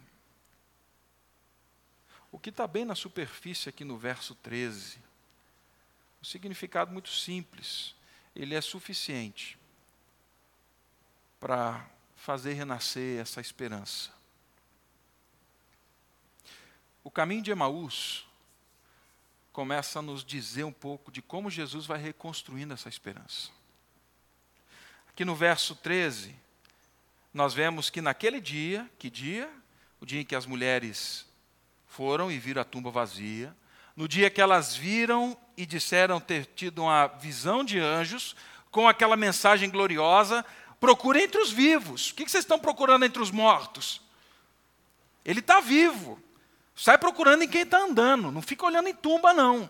o 2.36 2.38
que 2.38 2.50
está 2.50 2.68
bem 2.68 2.84
na 2.84 2.96
superfície 2.96 3.70
aqui 3.70 3.86
no 3.86 3.98
verso 3.98 4.36
13, 4.36 4.98
o 6.22 6.25
significado 6.25 6.92
muito 6.92 7.08
simples, 7.08 7.96
ele 8.36 8.54
é 8.54 8.60
suficiente 8.60 9.58
para 11.39 11.89
fazer 12.18 12.51
renascer 12.51 13.22
essa 13.22 13.39
esperança. 13.39 14.12
O 17.06 17.10
caminho 17.10 17.42
de 17.42 17.51
Emaús 17.51 18.27
começa 19.54 20.00
a 20.00 20.01
nos 20.01 20.22
dizer 20.22 20.65
um 20.65 20.74
pouco 20.74 21.13
de 21.13 21.22
como 21.22 21.50
Jesus 21.50 21.86
vai 21.86 22.00
reconstruindo 22.00 22.74
essa 22.74 22.89
esperança. 22.89 23.50
Aqui 25.08 25.24
no 25.24 25.38
verso 25.38 25.74
13, 25.74 26.36
nós 27.34 27.54
vemos 27.54 27.89
que 27.89 28.01
naquele 28.01 28.42
dia, 28.42 28.92
que 29.00 29.10
dia? 29.10 29.50
O 30.01 30.06
dia 30.06 30.20
em 30.20 30.25
que 30.25 30.36
as 30.36 30.46
mulheres 30.46 31.25
foram 31.96 32.30
e 32.30 32.38
viram 32.38 32.62
a 32.62 32.66
tumba 32.66 32.92
vazia. 32.92 33.56
No 33.96 34.08
dia 34.08 34.30
que 34.30 34.42
elas 34.42 34.75
viram 34.75 35.38
e 35.56 35.66
disseram 35.66 36.20
ter 36.20 36.46
tido 36.46 36.84
uma 36.84 37.08
visão 37.08 37.64
de 37.64 37.80
anjos, 37.80 38.36
com 38.70 38.88
aquela 38.88 39.16
mensagem 39.16 39.70
gloriosa: 39.70 40.46
procure 40.80 41.24
entre 41.24 41.40
os 41.40 41.52
vivos. 41.52 42.12
O 42.12 42.16
que 42.16 42.30
vocês 42.30 42.44
estão 42.44 42.60
procurando 42.60 43.06
entre 43.06 43.22
os 43.22 43.32
mortos? 43.32 44.02
Ele 45.24 45.40
está 45.40 45.62
vivo. 45.62 46.20
Sai 46.75 46.98
procurando 46.98 47.44
em 47.44 47.48
quem 47.48 47.62
está 47.62 47.80
andando. 47.80 48.32
Não 48.32 48.42
fica 48.42 48.66
olhando 48.66 48.90
em 48.90 48.94
tumba, 48.94 49.34
não. 49.34 49.70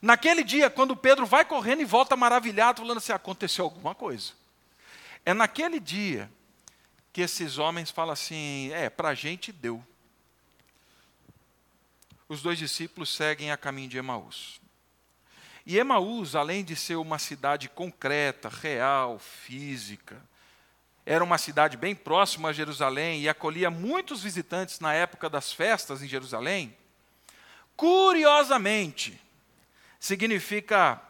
Naquele 0.00 0.44
dia, 0.44 0.70
quando 0.70 0.94
Pedro 0.94 1.26
vai 1.26 1.44
correndo 1.44 1.82
e 1.82 1.84
volta 1.84 2.16
maravilhado, 2.16 2.82
falando 2.82 2.98
assim: 2.98 3.12
aconteceu 3.12 3.64
alguma 3.64 3.94
coisa. 3.96 4.32
É 5.26 5.34
naquele 5.34 5.80
dia 5.80 6.30
que 7.12 7.20
esses 7.20 7.58
homens 7.58 7.90
falam 7.90 8.12
assim: 8.12 8.70
é, 8.72 8.88
para 8.88 9.08
a 9.08 9.14
gente 9.14 9.50
deu 9.50 9.84
os 12.28 12.42
dois 12.42 12.58
discípulos 12.58 13.14
seguem 13.14 13.50
a 13.50 13.56
caminho 13.56 13.88
de 13.88 13.98
Emaús. 13.98 14.60
E 15.64 15.78
Emaús, 15.78 16.34
além 16.34 16.64
de 16.64 16.76
ser 16.76 16.96
uma 16.96 17.18
cidade 17.18 17.68
concreta, 17.68 18.48
real, 18.48 19.18
física, 19.18 20.20
era 21.04 21.24
uma 21.24 21.38
cidade 21.38 21.76
bem 21.76 21.94
próxima 21.94 22.50
a 22.50 22.52
Jerusalém 22.52 23.22
e 23.22 23.28
acolhia 23.28 23.70
muitos 23.70 24.22
visitantes 24.22 24.78
na 24.78 24.92
época 24.92 25.30
das 25.30 25.52
festas 25.52 26.02
em 26.02 26.08
Jerusalém. 26.08 26.76
Curiosamente, 27.76 29.18
significa 29.98 31.00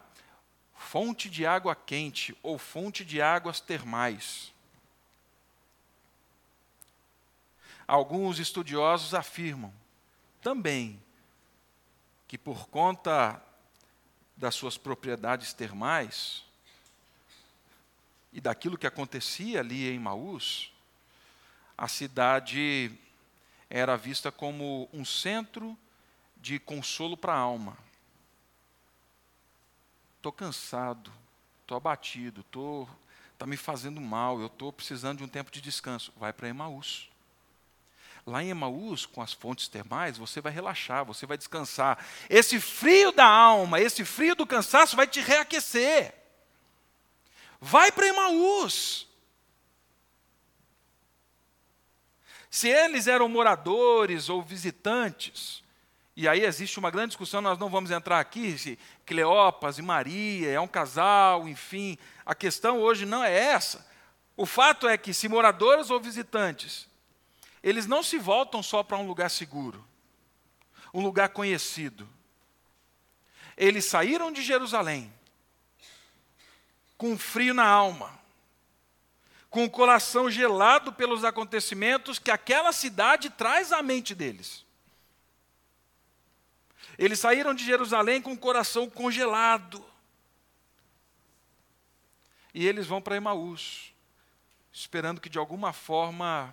fonte 0.77 1.29
de 1.29 1.45
água 1.45 1.75
quente 1.75 2.37
ou 2.43 2.59
fonte 2.59 3.05
de 3.05 3.21
águas 3.21 3.61
termais. 3.61 4.53
Alguns 7.89 8.39
estudiosos 8.39 9.15
afirmam 9.15 9.73
também 10.41 11.03
que 12.29 12.37
por 12.37 12.69
conta 12.69 13.43
das 14.37 14.55
suas 14.55 14.77
propriedades 14.77 15.55
termais 15.55 16.45
e 18.33 18.41
daquilo 18.41 18.77
que 18.77 18.87
acontecia 18.87 19.61
ali 19.61 19.89
em 19.89 19.99
Maús, 19.99 20.71
a 21.77 21.89
cidade 21.89 22.93
era 23.71 23.97
vista 23.97 24.31
como 24.31 24.89
um 24.93 25.05
centro 25.05 25.77
de 26.37 26.59
consolo 26.59 27.17
para 27.17 27.33
a 27.33 27.39
alma. 27.39 27.77
Estou 30.17 30.31
cansado, 30.31 31.11
estou 31.63 31.77
abatido, 31.77 32.43
estou 32.43 32.89
tá 33.39 33.47
me 33.47 33.57
fazendo 33.57 34.01
mal, 34.01 34.39
eu 34.39 34.49
estou 34.49 34.71
precisando 34.73 35.19
de 35.19 35.25
um 35.25 35.29
tempo 35.29 35.51
de 35.51 35.61
descanso. 35.61 36.13
Vai 36.17 36.33
para 36.33 36.49
Emaús. 36.49 37.09
Lá 38.29 38.43
em 38.43 38.51
Emaús, 38.51 39.07
com 39.07 39.23
as 39.23 39.33
fontes 39.33 39.69
termais, 39.69 40.19
você 40.19 40.39
vai 40.39 40.53
relaxar, 40.53 41.03
você 41.03 41.25
vai 41.25 41.39
descansar. 41.39 41.99
Esse 42.29 42.61
frio 42.61 43.11
da 43.11 43.25
alma, 43.25 43.81
esse 43.81 44.05
frio 44.05 44.35
do 44.35 44.47
cansaço 44.47 44.95
vai 44.95 45.07
te 45.07 45.19
reaquecer. 45.21 46.13
Vai 47.59 47.91
para 47.91 48.07
Emaús. 48.07 49.09
Se 52.51 52.69
eles 52.69 53.07
eram 53.07 53.31
moradores 53.31 54.29
ou 54.29 54.43
visitantes, 54.43 55.65
e 56.15 56.29
aí 56.29 56.45
existe 56.45 56.79
uma 56.79 56.91
grande 56.91 57.09
discussão, 57.09 57.41
nós 57.41 57.59
não 57.59 57.71
vamos 57.71 57.91
entrar 57.91 58.21
aqui, 58.21 58.59
se 58.59 58.79
Cleopas 59.07 59.79
e 59.79 59.83
Maria 59.83 60.51
é 60.51 60.61
um 60.61 60.69
casal, 60.69 61.49
enfim. 61.49 61.97
A 62.27 62.35
questão 62.35 62.79
hoje 62.79 63.07
não 63.07 63.25
é 63.25 63.33
essa. 63.35 63.89
O 64.37 64.45
fato 64.45 64.87
é 64.87 64.99
que, 64.99 65.15
se 65.15 65.31
moradores 65.31 65.89
ou 65.89 65.99
visitantes 65.99 66.89
eles 67.63 67.87
não 67.87 68.03
se 68.03 68.19
voltam 68.19 68.63
só 68.63 68.83
para 68.83 68.97
um 68.97 69.07
lugar 69.07 69.31
seguro, 69.31 69.85
um 70.93 71.03
lugar 71.03 71.31
conhecido. 71.31 72.09
Eles 73.57 73.85
saíram 73.85 74.33
de 74.33 74.43
Jerusalém 74.43 75.13
com 76.97 77.17
frio 77.17 77.55
na 77.55 77.67
alma, 77.67 78.19
com 79.49 79.65
o 79.65 79.71
coração 79.71 80.31
gelado 80.31 80.93
pelos 80.93 81.25
acontecimentos 81.25 82.19
que 82.19 82.31
aquela 82.31 82.73
cidade 82.73 83.31
traz 83.31 83.73
à 83.73 83.83
mente 83.83 84.15
deles. 84.15 84.67
Eles 86.99 87.21
saíram 87.21 87.55
de 87.55 87.65
Jerusalém 87.65 88.21
com 88.21 88.33
o 88.33 88.39
coração 88.39 88.91
congelado. 88.91 89.85
E 92.53 92.67
eles 92.67 92.89
vão 92.89 93.01
para 93.01 93.17
Emaús, 93.17 93.95
esperando 94.73 95.21
que 95.21 95.29
de 95.29 95.39
alguma 95.39 95.73
forma 95.73 96.53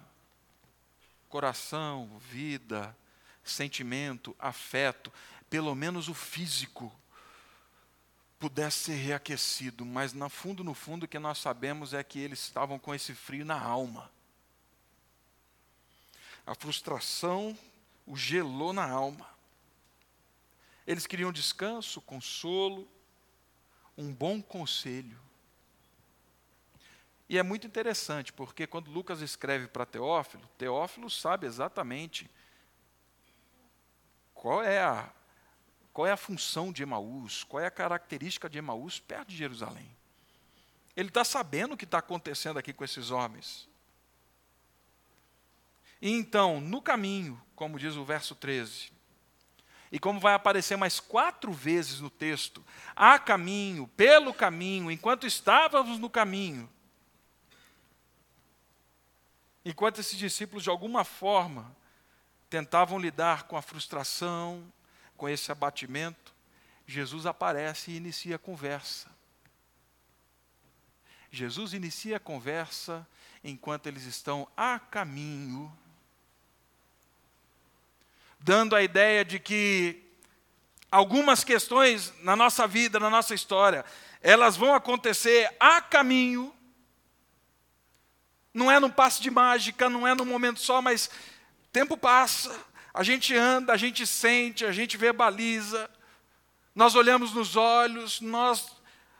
coração, 1.35 2.17
vida, 2.31 2.95
sentimento, 3.43 4.33
afeto, 4.39 5.11
pelo 5.49 5.75
menos 5.75 6.07
o 6.07 6.13
físico, 6.13 6.89
pudesse 8.39 8.85
ser 8.85 8.95
reaquecido, 8.95 9.85
mas 9.85 10.13
no 10.13 10.29
fundo, 10.29 10.63
no 10.63 10.73
fundo, 10.73 11.03
o 11.03 11.07
que 11.09 11.19
nós 11.19 11.37
sabemos 11.39 11.93
é 11.93 12.01
que 12.05 12.19
eles 12.19 12.39
estavam 12.39 12.79
com 12.79 12.95
esse 12.95 13.13
frio 13.13 13.43
na 13.43 13.59
alma. 13.59 14.09
A 16.47 16.55
frustração 16.55 17.57
o 18.07 18.15
gelou 18.15 18.71
na 18.71 18.89
alma. 18.89 19.29
Eles 20.87 21.05
queriam 21.05 21.33
descanso, 21.33 21.99
consolo, 21.99 22.87
um 23.97 24.13
bom 24.13 24.41
conselho. 24.41 25.19
E 27.27 27.37
é 27.37 27.43
muito 27.43 27.65
interessante, 27.65 28.31
porque 28.31 28.67
quando 28.67 28.91
Lucas 28.91 29.21
escreve 29.21 29.67
para 29.67 29.85
Teófilo, 29.85 30.47
Teófilo 30.57 31.09
sabe 31.09 31.47
exatamente 31.47 32.29
qual 34.33 34.61
é 34.61 34.81
a 34.81 35.11
qual 35.91 36.05
é 36.05 36.11
a 36.11 36.17
função 36.17 36.73
de 36.73 36.83
Emaús, 36.83 37.45
qual 37.45 37.63
é 37.63 37.67
a 37.67 37.71
característica 37.71 38.49
de 38.49 38.57
Emaús 38.57 38.99
perto 38.99 39.29
de 39.29 39.37
Jerusalém. 39.37 39.89
Ele 40.93 41.07
está 41.07 41.23
sabendo 41.23 41.73
o 41.73 41.77
que 41.77 41.85
está 41.85 41.99
acontecendo 41.99 42.59
aqui 42.59 42.73
com 42.73 42.83
esses 42.83 43.11
homens. 43.11 43.65
E 46.01 46.11
então, 46.11 46.59
no 46.59 46.81
caminho, 46.81 47.41
como 47.55 47.79
diz 47.79 47.95
o 47.95 48.03
verso 48.03 48.35
13, 48.35 48.91
e 49.89 49.97
como 49.97 50.19
vai 50.19 50.33
aparecer 50.33 50.75
mais 50.75 50.99
quatro 50.99 51.53
vezes 51.53 52.01
no 52.01 52.09
texto, 52.09 52.61
a 52.93 53.17
caminho, 53.17 53.87
pelo 53.95 54.33
caminho, 54.33 54.91
enquanto 54.91 55.25
estávamos 55.25 55.97
no 55.97 56.09
caminho, 56.09 56.69
Enquanto 59.65 59.99
esses 59.99 60.17
discípulos, 60.17 60.63
de 60.63 60.69
alguma 60.69 61.03
forma, 61.03 61.75
tentavam 62.51 62.99
lidar 62.99 63.43
com 63.43 63.57
a 63.57 63.63
frustração, 63.63 64.71
com 65.17 65.27
esse 65.27 65.51
abatimento, 65.51 66.35
Jesus 66.85 67.25
aparece 67.25 67.89
e 67.89 67.97
inicia 67.97 68.35
a 68.35 68.39
conversa. 68.39 69.09
Jesus 71.31 71.73
inicia 71.73 72.17
a 72.17 72.19
conversa 72.19 73.05
enquanto 73.43 73.87
eles 73.87 74.05
estão 74.05 74.47
a 74.55 74.79
caminho, 74.79 75.75
dando 78.39 78.75
a 78.75 78.83
ideia 78.83 79.25
de 79.25 79.39
que 79.39 80.01
algumas 80.91 81.43
questões 81.43 82.13
na 82.21 82.35
nossa 82.35 82.67
vida, 82.67 82.99
na 82.99 83.09
nossa 83.09 83.33
história, 83.33 83.83
elas 84.21 84.55
vão 84.55 84.75
acontecer 84.75 85.53
a 85.59 85.81
caminho 85.81 86.54
não 88.55 88.71
é 88.71 88.79
num 88.79 88.89
passe 88.89 89.21
de 89.21 89.29
mágica, 89.29 89.89
não 89.89 90.07
é 90.07 90.15
num 90.15 90.23
momento 90.23 90.61
só, 90.61 90.81
mas 90.81 91.09
tempo 91.73 91.97
passa, 91.97 92.57
a 92.93 93.03
gente 93.03 93.35
anda, 93.35 93.73
a 93.73 93.77
gente 93.77 94.07
sente, 94.07 94.65
a 94.65 94.71
gente 94.71 94.95
verbaliza, 94.95 95.89
nós 96.73 96.95
olhamos 96.95 97.33
nos 97.33 97.57
olhos, 97.57 98.21
nós 98.21 98.77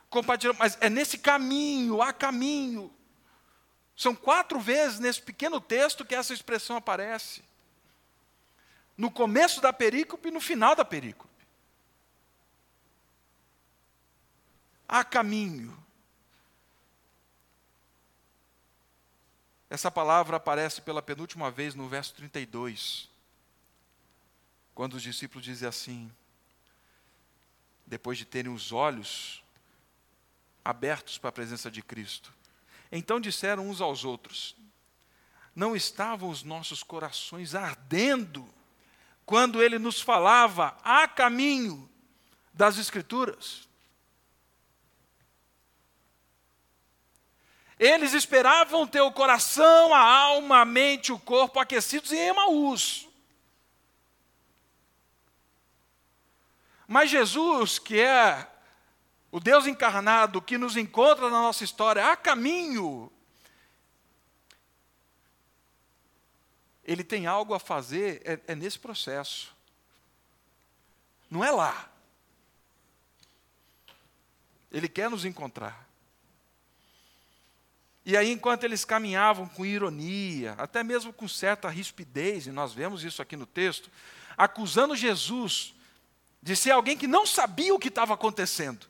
compartilhamos, 0.10 0.58
mas 0.58 0.78
é 0.80 0.90
nesse 0.90 1.18
caminho, 1.18 2.02
há 2.02 2.14
caminho. 2.14 2.90
São 3.94 4.16
quatro 4.16 4.58
vezes 4.58 5.00
nesse 5.00 5.22
pequeno 5.22 5.60
texto 5.60 6.06
que 6.06 6.16
essa 6.16 6.34
expressão 6.34 6.78
aparece. 6.78 7.44
No 8.98 9.12
começo 9.12 9.60
da 9.60 9.74
perícope 9.74 10.30
e 10.30 10.32
no 10.32 10.40
final 10.40 10.76
da 10.78 10.86
perícope. 10.86 11.30
Há 14.88 15.04
caminho. 15.04 15.85
Essa 19.76 19.92
palavra 19.92 20.38
aparece 20.38 20.82
pela 20.82 21.02
penúltima 21.02 21.52
vez 21.52 21.76
no 21.76 21.90
verso 21.90 22.14
32, 22.14 23.10
quando 24.74 24.94
os 24.94 25.04
discípulos 25.04 25.44
dizem 25.44 25.68
assim, 25.68 26.10
depois 27.86 28.18
de 28.18 28.24
terem 28.24 28.54
os 28.54 28.72
olhos 28.72 29.44
abertos 30.64 31.18
para 31.18 31.28
a 31.28 31.34
presença 31.34 31.70
de 31.70 31.82
Cristo. 31.82 32.34
Então 32.90 33.20
disseram 33.20 33.70
uns 33.70 33.82
aos 33.82 34.06
outros: 34.06 34.56
Não 35.54 35.76
estavam 35.76 36.30
os 36.30 36.42
nossos 36.42 36.82
corações 36.82 37.54
ardendo 37.54 38.48
quando 39.26 39.62
ele 39.62 39.78
nos 39.78 40.00
falava 40.00 40.78
a 40.86 41.06
caminho 41.06 41.90
das 42.54 42.78
Escrituras? 42.78 43.68
Eles 47.78 48.14
esperavam 48.14 48.88
ter 48.88 49.02
o 49.02 49.12
coração, 49.12 49.94
a 49.94 50.00
alma, 50.00 50.62
a 50.62 50.66
mente, 50.66 51.12
o 51.12 51.20
corpo 51.20 51.60
aquecidos 51.60 52.12
em 52.12 52.20
Emaús. 52.20 53.08
Mas 56.88 57.10
Jesus, 57.10 57.78
que 57.80 58.00
é 58.00 58.48
o 59.32 59.40
Deus 59.40 59.68
encarnado 59.68 60.42
que 60.42 60.58
nos 60.58 60.78
encontra 60.78 61.30
na 61.30 61.42
nossa 61.42 61.64
história 61.64 62.10
a 62.10 62.16
caminho, 62.16 63.12
ele 66.86 67.04
tem 67.04 67.26
algo 67.26 67.54
a 67.54 67.60
fazer, 67.60 68.22
é, 68.24 68.40
é 68.54 68.56
nesse 68.56 68.80
processo. 68.80 69.54
Não 71.30 71.44
é 71.44 71.52
lá. 71.52 71.90
Ele 74.72 74.88
quer 74.88 75.10
nos 75.10 75.26
encontrar. 75.26 75.85
E 78.06 78.16
aí, 78.16 78.32
enquanto 78.32 78.64
eles 78.64 78.86
caminhavam 78.86 79.48
com 79.48 79.66
ironia, 79.66 80.54
até 80.60 80.84
mesmo 80.84 81.12
com 81.12 81.28
certa 81.28 81.68
rispidez, 81.70 82.46
e 82.46 82.52
nós 82.52 82.72
vemos 82.72 83.04
isso 83.04 83.20
aqui 83.20 83.36
no 83.36 83.48
texto, 83.48 83.90
acusando 84.38 84.96
Jesus 84.96 85.74
de 86.40 86.56
ser 86.56 86.70
alguém 86.70 86.96
que 86.96 87.08
não 87.08 87.26
sabia 87.26 87.74
o 87.74 87.80
que 87.80 87.88
estava 87.88 88.14
acontecendo. 88.14 88.88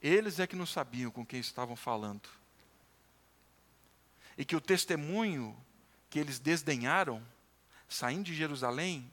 Eles 0.00 0.38
é 0.38 0.46
que 0.46 0.54
não 0.54 0.64
sabiam 0.64 1.10
com 1.10 1.26
quem 1.26 1.40
estavam 1.40 1.74
falando. 1.74 2.28
E 4.38 4.44
que 4.44 4.54
o 4.54 4.60
testemunho 4.60 5.56
que 6.08 6.20
eles 6.20 6.38
desdenharam, 6.38 7.20
saindo 7.88 8.24
de 8.24 8.34
Jerusalém, 8.34 9.10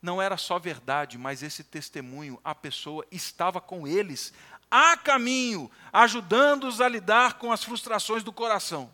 não 0.00 0.22
era 0.22 0.36
só 0.36 0.58
verdade, 0.58 1.18
mas 1.18 1.42
esse 1.42 1.64
testemunho, 1.64 2.40
a 2.44 2.54
pessoa 2.54 3.04
estava 3.10 3.60
com 3.60 3.86
eles, 3.86 4.32
a 4.70 4.96
caminho, 4.96 5.70
ajudando-os 5.92 6.80
a 6.80 6.88
lidar 6.88 7.34
com 7.34 7.52
as 7.52 7.62
frustrações 7.64 8.22
do 8.22 8.32
coração. 8.32 8.90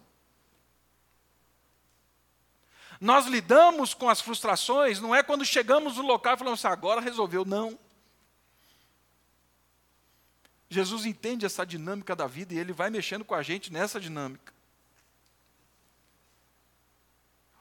Nós 3.00 3.26
lidamos 3.26 3.92
com 3.92 4.08
as 4.08 4.20
frustrações, 4.20 5.00
não 5.00 5.14
é 5.14 5.22
quando 5.22 5.44
chegamos 5.44 5.96
no 5.96 6.02
local 6.02 6.34
e 6.34 6.38
falamos 6.38 6.64
assim, 6.64 6.72
agora 6.72 7.00
resolveu, 7.00 7.44
não. 7.44 7.78
Jesus 10.68 11.04
entende 11.04 11.46
essa 11.46 11.64
dinâmica 11.64 12.16
da 12.16 12.26
vida 12.26 12.54
e 12.54 12.58
ele 12.58 12.72
vai 12.72 12.90
mexendo 12.90 13.24
com 13.24 13.34
a 13.34 13.42
gente 13.42 13.72
nessa 13.72 14.00
dinâmica. 14.00 14.56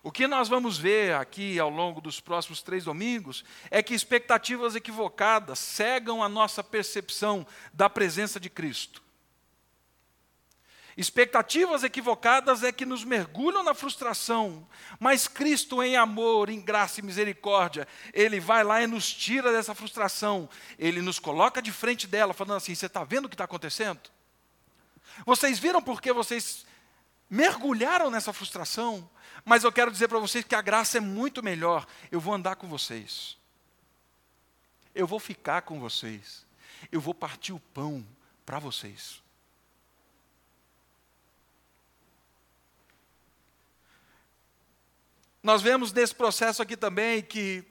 O 0.02 0.12
que 0.12 0.28
nós 0.28 0.48
vamos 0.48 0.78
ver 0.78 1.16
aqui 1.16 1.60
ao 1.60 1.70
longo 1.70 2.00
dos 2.00 2.20
próximos 2.20 2.62
três 2.62 2.84
domingos 2.84 3.44
é 3.72 3.82
que 3.82 3.94
expectativas 3.94 4.76
equivocadas 4.76 5.58
cegam 5.58 6.24
a 6.24 6.30
nossa 6.30 6.64
percepção 6.64 7.46
da 7.74 7.90
presença 7.90 8.40
de 8.40 8.50
Cristo. 8.50 9.05
Expectativas 10.98 11.84
equivocadas 11.84 12.64
é 12.64 12.72
que 12.72 12.86
nos 12.86 13.04
mergulham 13.04 13.64
na 13.64 13.74
frustração, 13.74 14.66
mas 14.98 15.28
Cristo, 15.28 15.84
em 15.84 15.98
amor, 15.98 16.50
em 16.50 16.62
graça 16.62 17.02
e 17.02 17.04
misericórdia, 17.04 17.86
Ele 18.14 18.40
vai 18.40 18.64
lá 18.64 18.82
e 18.82 18.88
nos 18.88 19.12
tira 19.12 19.52
dessa 19.52 19.76
frustração, 19.76 20.50
Ele 20.80 21.02
nos 21.02 21.20
coloca 21.20 21.62
de 21.62 21.72
frente 21.72 22.08
dela, 22.08 22.34
falando 22.34 22.58
assim: 22.58 22.74
Você 22.74 22.86
está 22.86 23.04
vendo 23.04 23.26
o 23.26 23.30
que 23.30 23.36
está 23.36 23.44
acontecendo? 23.44 24.00
Vocês 25.26 25.60
viram 25.60 25.82
porque 25.82 26.14
vocês 26.14 26.66
mergulharam 27.30 28.10
nessa 28.10 28.32
frustração? 28.32 29.10
Mas 29.44 29.66
eu 29.66 29.72
quero 29.74 29.92
dizer 29.92 30.08
para 30.08 30.20
vocês 30.20 30.46
que 30.46 30.56
a 30.56 30.62
graça 30.62 30.98
é 30.98 31.02
muito 31.02 31.44
melhor. 31.44 31.86
Eu 32.10 32.22
vou 32.22 32.34
andar 32.34 32.56
com 32.56 32.68
vocês. 32.68 33.38
Eu 34.94 35.06
vou 35.06 35.20
ficar 35.20 35.64
com 35.64 35.78
vocês. 35.78 36.46
Eu 36.90 37.02
vou 37.02 37.14
partir 37.14 37.52
o 37.52 37.60
pão 37.60 38.06
para 38.46 38.60
vocês. 38.60 39.25
Nós 45.46 45.62
vemos 45.62 45.94
nesse 45.94 46.16
processo 46.16 46.60
aqui 46.64 46.76
também 46.76 47.22
que 47.22 47.64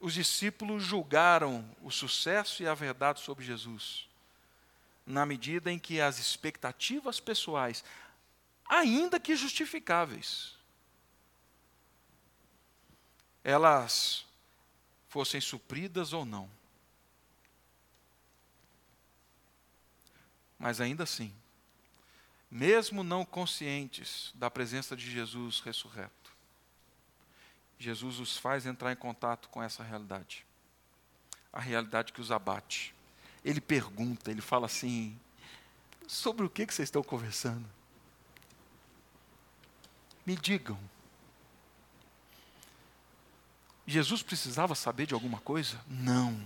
os 0.00 0.14
discípulos 0.14 0.82
julgaram 0.82 1.62
o 1.82 1.90
sucesso 1.90 2.62
e 2.62 2.66
a 2.66 2.72
verdade 2.72 3.20
sobre 3.20 3.44
Jesus, 3.44 4.08
na 5.04 5.26
medida 5.26 5.70
em 5.70 5.78
que 5.78 6.00
as 6.00 6.18
expectativas 6.18 7.20
pessoais 7.20 7.84
ainda 8.64 9.20
que 9.20 9.36
justificáveis. 9.36 10.54
Elas 13.44 14.24
fossem 15.06 15.38
supridas 15.38 16.14
ou 16.14 16.24
não. 16.24 16.50
Mas 20.58 20.80
ainda 20.80 21.02
assim, 21.02 21.30
mesmo 22.50 23.02
não 23.04 23.24
conscientes 23.24 24.32
da 24.34 24.50
presença 24.50 24.96
de 24.96 25.10
Jesus 25.10 25.60
ressurreto, 25.60 26.32
Jesus 27.78 28.18
os 28.18 28.36
faz 28.36 28.66
entrar 28.66 28.92
em 28.92 28.96
contato 28.96 29.48
com 29.48 29.62
essa 29.62 29.82
realidade. 29.82 30.44
A 31.52 31.60
realidade 31.60 32.12
que 32.12 32.20
os 32.20 32.30
abate. 32.30 32.94
Ele 33.44 33.60
pergunta, 33.60 34.30
ele 34.30 34.42
fala 34.42 34.66
assim: 34.66 35.18
sobre 36.06 36.44
o 36.44 36.50
que, 36.50 36.66
vocês 36.66 36.88
estão 36.88 37.02
conversando? 37.02 37.64
Me 40.26 40.36
digam. 40.36 40.78
Jesus 43.86 44.22
precisava 44.22 44.74
saber 44.74 45.06
de 45.06 45.14
alguma 45.14 45.40
coisa? 45.40 45.80
Não. 45.88 46.38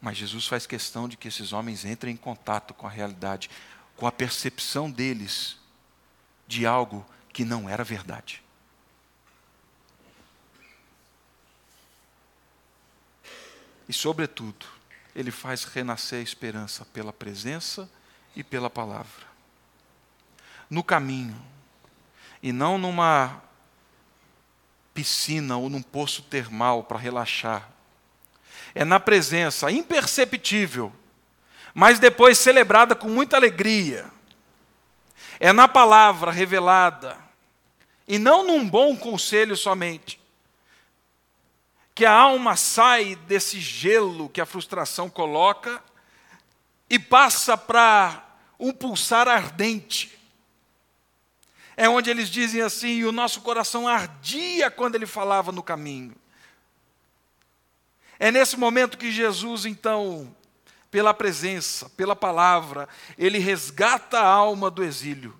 Mas 0.00 0.16
Jesus 0.16 0.46
faz 0.46 0.66
questão 0.66 1.08
de 1.08 1.16
que 1.16 1.28
esses 1.28 1.52
homens 1.52 1.84
entrem 1.84 2.14
em 2.14 2.16
contato 2.16 2.74
com 2.74 2.86
a 2.86 2.90
realidade, 2.90 3.48
com 3.96 4.06
a 4.06 4.12
percepção 4.12 4.90
deles 4.90 5.56
de 6.46 6.66
algo 6.66 7.04
que 7.32 7.44
não 7.44 7.68
era 7.68 7.82
verdade. 7.82 8.42
E, 13.88 13.92
sobretudo, 13.92 14.66
ele 15.14 15.30
faz 15.30 15.64
renascer 15.64 16.18
a 16.18 16.22
esperança 16.22 16.84
pela 16.86 17.12
presença 17.12 17.88
e 18.34 18.42
pela 18.42 18.68
palavra. 18.68 19.26
No 20.68 20.82
caminho, 20.82 21.40
e 22.42 22.52
não 22.52 22.76
numa 22.78 23.42
piscina 24.92 25.56
ou 25.56 25.68
num 25.68 25.82
poço 25.82 26.22
termal 26.22 26.84
para 26.84 26.98
relaxar. 26.98 27.70
É 28.74 28.84
na 28.84 28.98
presença 28.98 29.70
imperceptível, 29.70 30.92
mas 31.76 31.98
depois 31.98 32.38
celebrada 32.38 32.94
com 32.94 33.06
muita 33.06 33.36
alegria. 33.36 34.10
É 35.38 35.52
na 35.52 35.68
palavra 35.68 36.32
revelada, 36.32 37.18
e 38.08 38.18
não 38.18 38.46
num 38.46 38.66
bom 38.66 38.96
conselho 38.96 39.54
somente, 39.54 40.18
que 41.94 42.06
a 42.06 42.12
alma 42.12 42.56
sai 42.56 43.14
desse 43.14 43.60
gelo 43.60 44.30
que 44.30 44.40
a 44.40 44.46
frustração 44.46 45.10
coloca 45.10 45.84
e 46.88 46.98
passa 46.98 47.58
para 47.58 48.24
um 48.58 48.72
pulsar 48.72 49.28
ardente 49.28 50.16
é 51.76 51.88
onde 51.88 52.08
eles 52.08 52.30
dizem 52.30 52.62
assim: 52.62 52.88
e 52.88 53.04
o 53.04 53.12
nosso 53.12 53.42
coração 53.42 53.86
ardia 53.86 54.70
quando 54.70 54.94
ele 54.94 55.06
falava 55.06 55.52
no 55.52 55.62
caminho. 55.62 56.14
É 58.18 58.32
nesse 58.32 58.56
momento 58.56 58.96
que 58.96 59.12
Jesus, 59.12 59.66
então, 59.66 60.34
pela 60.96 61.12
presença, 61.12 61.90
pela 61.90 62.16
palavra, 62.16 62.88
ele 63.18 63.36
resgata 63.36 64.18
a 64.18 64.26
alma 64.26 64.70
do 64.70 64.82
exílio. 64.82 65.38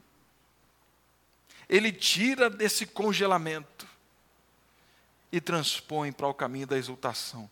Ele 1.66 1.90
tira 1.90 2.50
desse 2.50 2.84
congelamento 2.84 3.88
e 5.32 5.40
transpõe 5.40 6.12
para 6.12 6.26
o 6.26 6.34
caminho 6.34 6.66
da 6.66 6.76
exultação. 6.76 7.48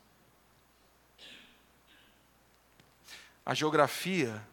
A 3.46 3.54
geografia 3.54 4.46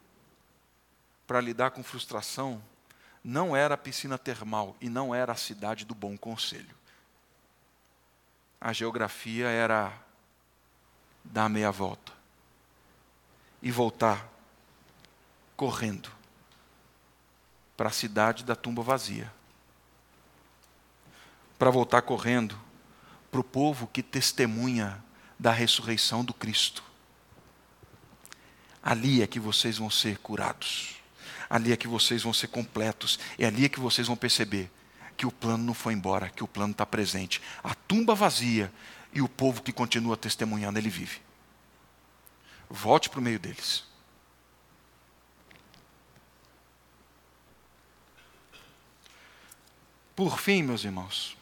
para 1.26 1.38
lidar 1.38 1.72
com 1.72 1.82
frustração 1.82 2.64
não 3.22 3.54
era 3.54 3.74
a 3.74 3.76
piscina 3.76 4.16
termal 4.16 4.74
e 4.80 4.88
não 4.88 5.14
era 5.14 5.32
a 5.32 5.36
cidade 5.36 5.84
do 5.84 5.94
bom 5.94 6.16
conselho. 6.16 6.74
A 8.58 8.72
geografia 8.72 9.48
era 9.48 9.92
dar 11.22 11.50
meia 11.50 11.70
volta 11.70 12.21
e 13.62 13.70
voltar 13.70 14.28
correndo 15.56 16.10
para 17.76 17.88
a 17.88 17.92
cidade 17.92 18.44
da 18.44 18.56
tumba 18.56 18.82
vazia. 18.82 19.32
Para 21.58 21.70
voltar 21.70 22.02
correndo 22.02 22.58
para 23.30 23.40
o 23.40 23.44
povo 23.44 23.86
que 23.86 24.02
testemunha 24.02 25.02
da 25.38 25.52
ressurreição 25.52 26.24
do 26.24 26.34
Cristo. 26.34 26.82
Ali 28.82 29.22
é 29.22 29.26
que 29.26 29.38
vocês 29.38 29.78
vão 29.78 29.88
ser 29.88 30.18
curados. 30.18 30.96
Ali 31.48 31.72
é 31.72 31.76
que 31.76 31.86
vocês 31.86 32.22
vão 32.22 32.32
ser 32.32 32.48
completos. 32.48 33.18
É 33.38 33.46
ali 33.46 33.64
é 33.64 33.68
que 33.68 33.80
vocês 33.80 34.06
vão 34.06 34.16
perceber 34.16 34.70
que 35.16 35.26
o 35.26 35.30
plano 35.30 35.62
não 35.62 35.74
foi 35.74 35.92
embora, 35.92 36.30
que 36.30 36.42
o 36.42 36.48
plano 36.48 36.72
está 36.72 36.84
presente. 36.84 37.40
A 37.62 37.74
tumba 37.74 38.14
vazia 38.14 38.72
e 39.12 39.22
o 39.22 39.28
povo 39.28 39.62
que 39.62 39.72
continua 39.72 40.16
testemunhando, 40.16 40.78
ele 40.78 40.90
vive. 40.90 41.20
Volte 42.72 43.10
para 43.10 43.20
o 43.20 43.22
meio 43.22 43.38
deles. 43.38 43.84
Por 50.16 50.38
fim, 50.38 50.62
meus 50.62 50.82
irmãos, 50.82 51.36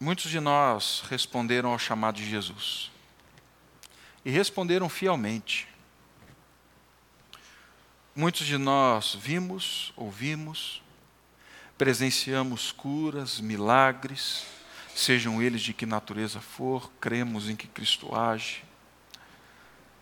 muitos 0.00 0.30
de 0.30 0.40
nós 0.40 1.02
responderam 1.10 1.70
ao 1.72 1.78
chamado 1.78 2.16
de 2.16 2.28
Jesus. 2.28 2.90
E 4.24 4.30
responderam 4.30 4.88
fielmente. 4.88 5.68
Muitos 8.16 8.46
de 8.46 8.56
nós 8.56 9.14
vimos, 9.14 9.92
ouvimos, 9.96 10.82
presenciamos 11.76 12.72
curas, 12.72 13.38
milagres, 13.38 14.57
sejam 14.98 15.40
eles 15.40 15.62
de 15.62 15.72
que 15.72 15.86
natureza 15.86 16.40
for, 16.40 16.90
cremos 17.00 17.48
em 17.48 17.54
que 17.54 17.68
Cristo 17.68 18.16
age, 18.16 18.64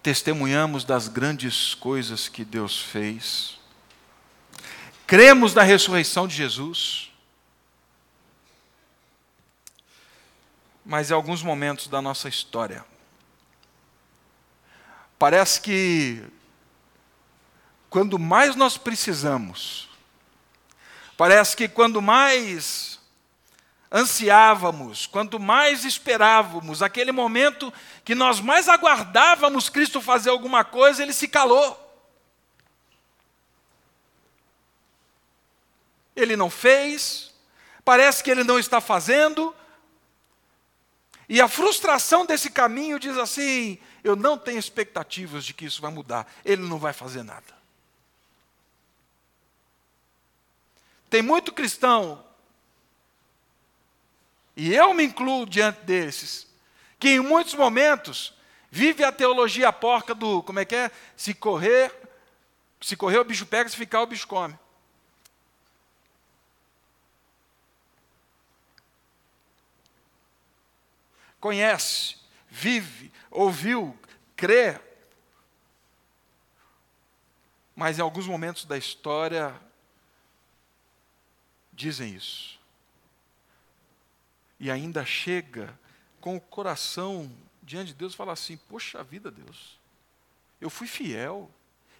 testemunhamos 0.03 0.85
das 0.85 1.07
grandes 1.07 1.75
coisas 1.75 2.29
que 2.29 2.45
Deus 2.45 2.81
fez, 2.81 3.59
cremos 5.07 5.53
na 5.53 5.63
ressurreição 5.63 6.27
de 6.27 6.35
Jesus, 6.35 7.13
mas 10.83 11.11
em 11.11 11.15
alguns 11.15 11.43
momentos 11.43 11.89
da 11.89 12.01
nossa 12.01 12.27
história, 12.29 12.83
parece 15.19 15.61
que 15.61 16.25
quando 17.91 18.19
mais 18.19 18.57
nós 18.57 18.79
precisamos, 18.79 19.91
parece 21.19 21.55
que 21.55 21.69
quando 21.69 22.01
mais 22.01 22.96
ansiávamos, 23.93 25.07
quanto 25.07 25.39
mais 25.39 25.85
esperávamos, 25.85 26.83
aquele 26.83 27.13
momento 27.13 27.73
que 28.05 28.15
nós 28.15 28.41
mais 28.41 28.69
aguardávamos 28.69 29.69
Cristo 29.69 30.01
fazer 30.01 30.31
alguma 30.31 30.65
coisa, 30.65 31.03
ele 31.03 31.13
se 31.13 31.29
calou. 31.29 31.83
Ele 36.15 36.37
não 36.37 36.49
fez, 36.51 37.33
parece 37.85 38.25
que 38.25 38.31
ele 38.31 38.43
não 38.43 38.59
está 38.59 38.81
fazendo, 38.81 39.55
e 41.29 41.41
a 41.41 41.49
frustração 41.49 42.25
desse 42.25 42.51
caminho 42.51 42.99
diz 42.99 43.17
assim: 43.19 43.79
eu 44.03 44.15
não 44.15 44.39
tenho 44.39 44.59
expectativas 44.59 45.45
de 45.45 45.53
que 45.53 45.65
isso 45.65 45.83
vai 45.83 45.91
mudar, 45.91 46.27
ele 46.45 46.63
não 46.63 46.79
vai 46.79 46.93
fazer 46.93 47.23
nada. 47.23 47.57
Tem 51.11 51.23
muito 51.23 51.53
cristão 51.53 52.25
e 54.57 54.75
eu 54.75 54.95
me 54.95 55.05
incluo 55.05 55.45
diante 55.45 55.83
desses, 55.83 56.47
que 56.99 57.11
em 57.11 57.21
muitos 57.21 57.53
momentos 57.53 58.35
vive 58.71 59.05
a 59.05 59.13
teologia 59.13 59.71
porca 59.71 60.15
do, 60.15 60.43
como 60.43 60.59
é 60.59 60.65
que 60.65 60.75
é? 60.75 60.91
Se 61.15 61.35
correr, 61.35 61.95
se 62.81 62.97
correr 62.97 63.19
o 63.19 63.25
bicho 63.25 63.45
pega, 63.45 63.69
se 63.69 63.77
ficar 63.77 64.01
o 64.01 64.07
bicho 64.07 64.27
come. 64.27 64.59
Conhece, 71.39 72.17
vive, 72.49 73.13
ouviu, 73.31 73.97
crê. 74.35 74.81
Mas 77.75 77.99
em 77.99 78.03
alguns 78.03 78.27
momentos 78.27 78.65
da 78.65 78.79
história 78.79 79.55
dizem 81.75 82.15
isso 82.15 82.56
e 84.59 84.71
ainda 84.71 85.05
chega 85.05 85.79
com 86.21 86.37
o 86.37 86.41
coração 86.41 87.31
diante 87.63 87.89
de 87.89 87.95
Deus 87.95 88.15
e 88.15 88.17
fala 88.17 88.33
assim: 88.33 88.57
Poxa 88.69 89.03
vida, 89.03 89.31
Deus, 89.31 89.79
eu 90.61 90.71
fui 90.71 90.87
fiel, 90.87 91.51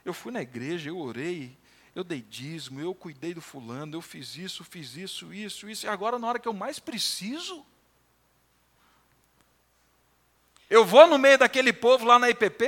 eu 0.05 0.15
fui 0.15 0.33
na 0.33 0.43
igreja, 0.43 0.91
eu 0.91 0.99
orei, 0.99 1.57
eu 1.95 2.05
dei 2.05 2.21
dízimo, 2.21 2.81
eu 2.81 2.95
cuidei 2.95 3.35
do 3.35 3.41
fulano, 3.41 3.97
eu 3.97 4.03
fiz 4.03 4.37
isso, 4.37 4.65
fiz 4.65 4.97
isso, 4.97 5.33
isso, 5.33 5.69
isso, 5.69 5.87
e 5.87 5.89
agora 5.89 6.19
na 6.19 6.29
hora 6.29 6.39
que 6.39 6.49
eu 6.49 6.53
mais 6.53 6.79
preciso, 6.79 7.65
eu 10.69 10.85
vou 10.85 11.07
no 11.07 11.19
meio 11.19 11.39
daquele 11.39 11.73
povo 11.73 12.05
lá 12.05 12.19
na 12.19 12.29
IPP 12.29 12.65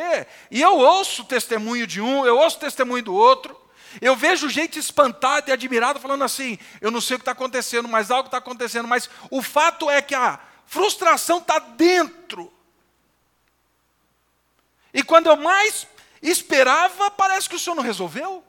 e 0.51 0.61
eu 0.61 0.79
ouço 0.79 1.23
o 1.23 1.25
testemunho 1.25 1.87
de 1.87 2.01
um, 2.01 2.25
eu 2.25 2.39
ouço 2.39 2.57
o 2.57 2.61
testemunho 2.61 3.03
do 3.03 3.15
outro, 3.15 3.61
eu 4.01 4.15
vejo 4.15 4.49
gente 4.49 4.79
espantada 4.79 5.51
e 5.51 5.53
admirada 5.53 5.99
falando 5.99 6.25
assim: 6.25 6.59
eu 6.81 6.91
não 6.91 7.01
sei 7.01 7.17
o 7.17 7.19
que 7.19 7.23
está 7.23 7.33
acontecendo, 7.33 7.89
mas 7.89 8.11
algo 8.11 8.29
está 8.29 8.39
acontecendo. 8.39 8.87
Mas 8.87 9.09
o 9.31 9.43
fato 9.43 9.91
é 9.91 10.01
que 10.03 10.15
a 10.15 10.39
frustração 10.67 11.39
está 11.39 11.59
dentro. 11.59 12.53
E 14.93 15.03
quando 15.03 15.27
eu 15.27 15.37
mais 15.37 15.87
esperava, 16.23 17.11
parece 17.11 17.49
que 17.49 17.57
o 17.57 17.59
Senhor 17.59 17.77
não 17.77 17.83
resolveu. 17.83 18.45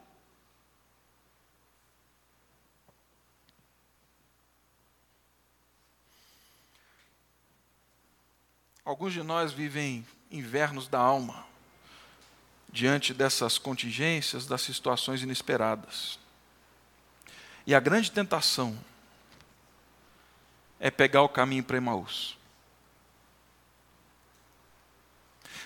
Alguns 8.84 9.12
de 9.12 9.22
nós 9.22 9.52
vivem 9.52 10.06
invernos 10.30 10.88
da 10.88 10.98
alma 10.98 11.49
diante 12.72 13.12
dessas 13.12 13.58
contingências, 13.58 14.46
das 14.46 14.62
situações 14.62 15.22
inesperadas. 15.22 16.18
E 17.66 17.74
a 17.74 17.80
grande 17.80 18.10
tentação 18.10 18.78
é 20.78 20.90
pegar 20.90 21.22
o 21.22 21.28
caminho 21.28 21.64
para 21.64 21.76
Emaús. 21.76 22.38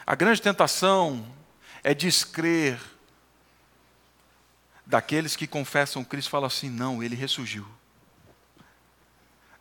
A 0.07 0.15
grande 0.15 0.41
tentação 0.41 1.27
é 1.83 1.95
descrer 1.95 2.81
daqueles 4.85 5.37
que 5.37 5.47
confessam 5.47 6.05
Cristo 6.05 6.29
e 6.29 6.31
falam 6.31 6.47
assim: 6.47 6.69
não, 6.69 7.03
ele 7.03 7.15
ressurgiu. 7.15 7.67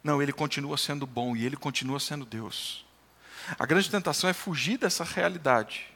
Não, 0.04 0.22
ele 0.22 0.34
continua 0.34 0.78
sendo 0.78 1.08
bom 1.08 1.36
e 1.36 1.46
ele 1.46 1.56
continua 1.56 2.00
sendo 2.00 2.26
Deus. 2.26 2.86
A 3.58 3.66
grande 3.66 3.90
tentação 3.90 4.30
é 4.30 4.34
fugir 4.34 4.78
dessa 4.78 5.04
realidade 5.04 5.93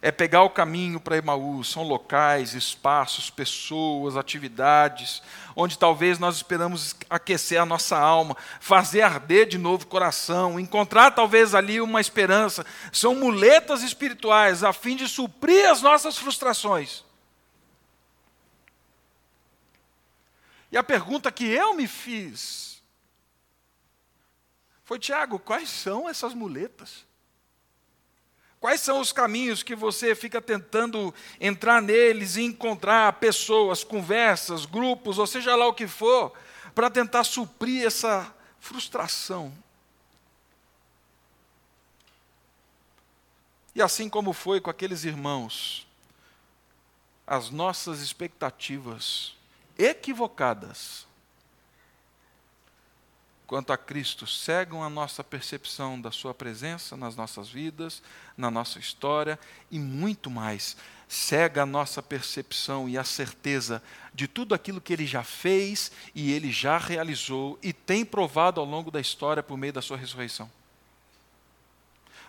é 0.00 0.10
pegar 0.10 0.42
o 0.42 0.50
caminho 0.50 1.00
para 1.00 1.16
Emaús. 1.16 1.70
São 1.70 1.82
locais, 1.82 2.54
espaços, 2.54 3.30
pessoas, 3.30 4.16
atividades, 4.16 5.22
onde 5.56 5.78
talvez 5.78 6.18
nós 6.18 6.36
esperamos 6.36 6.94
aquecer 7.10 7.60
a 7.60 7.66
nossa 7.66 7.98
alma, 7.98 8.36
fazer 8.60 9.02
arder 9.02 9.46
de 9.46 9.58
novo 9.58 9.84
o 9.84 9.88
coração, 9.88 10.58
encontrar 10.60 11.10
talvez 11.10 11.54
ali 11.54 11.80
uma 11.80 12.00
esperança. 12.00 12.64
São 12.92 13.14
muletas 13.14 13.82
espirituais 13.82 14.62
a 14.62 14.72
fim 14.72 14.94
de 14.94 15.08
suprir 15.08 15.68
as 15.68 15.82
nossas 15.82 16.16
frustrações. 16.16 17.04
E 20.70 20.76
a 20.76 20.82
pergunta 20.82 21.32
que 21.32 21.46
eu 21.46 21.74
me 21.74 21.88
fiz 21.88 22.82
foi: 24.84 24.98
Tiago, 24.98 25.38
quais 25.38 25.68
são 25.68 26.08
essas 26.08 26.34
muletas? 26.34 27.07
Quais 28.60 28.80
são 28.80 29.00
os 29.00 29.12
caminhos 29.12 29.62
que 29.62 29.74
você 29.74 30.14
fica 30.14 30.40
tentando 30.42 31.14
entrar 31.40 31.80
neles 31.80 32.36
e 32.36 32.42
encontrar 32.42 33.12
pessoas, 33.14 33.84
conversas, 33.84 34.66
grupos, 34.66 35.18
ou 35.18 35.26
seja 35.26 35.54
lá 35.54 35.66
o 35.66 35.74
que 35.74 35.86
for, 35.86 36.32
para 36.74 36.90
tentar 36.90 37.24
suprir 37.24 37.86
essa 37.86 38.34
frustração? 38.58 39.52
E 43.74 43.80
assim 43.80 44.08
como 44.08 44.32
foi 44.32 44.60
com 44.60 44.70
aqueles 44.70 45.04
irmãos, 45.04 45.86
as 47.24 47.50
nossas 47.50 48.00
expectativas 48.00 49.36
equivocadas 49.78 51.07
quanto 53.48 53.72
a 53.72 53.78
Cristo 53.78 54.26
cegam 54.26 54.84
a 54.84 54.90
nossa 54.90 55.24
percepção 55.24 55.98
da 55.98 56.10
Sua 56.12 56.34
presença 56.34 56.98
nas 56.98 57.16
nossas 57.16 57.48
vidas, 57.48 58.02
na 58.36 58.50
nossa 58.50 58.78
história 58.78 59.40
e 59.70 59.78
muito 59.78 60.30
mais. 60.30 60.76
Cega 61.08 61.62
a 61.62 61.66
nossa 61.66 62.02
percepção 62.02 62.86
e 62.86 62.98
a 62.98 63.04
certeza 63.04 63.82
de 64.12 64.28
tudo 64.28 64.54
aquilo 64.54 64.82
que 64.82 64.92
Ele 64.92 65.06
já 65.06 65.24
fez 65.24 65.90
e 66.14 66.30
Ele 66.30 66.52
já 66.52 66.76
realizou 66.76 67.58
e 67.62 67.72
tem 67.72 68.04
provado 68.04 68.60
ao 68.60 68.66
longo 68.66 68.90
da 68.90 69.00
história 69.00 69.42
por 69.42 69.56
meio 69.56 69.72
da 69.72 69.80
Sua 69.80 69.96
ressurreição. 69.96 70.50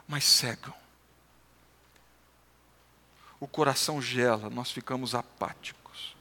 Mas 0.08 0.24
cegam. 0.24 0.74
O 3.42 3.48
coração 3.48 4.02
gela, 4.02 4.50
nós 4.50 4.72
ficamos 4.72 5.14
apáticos. 5.14 6.16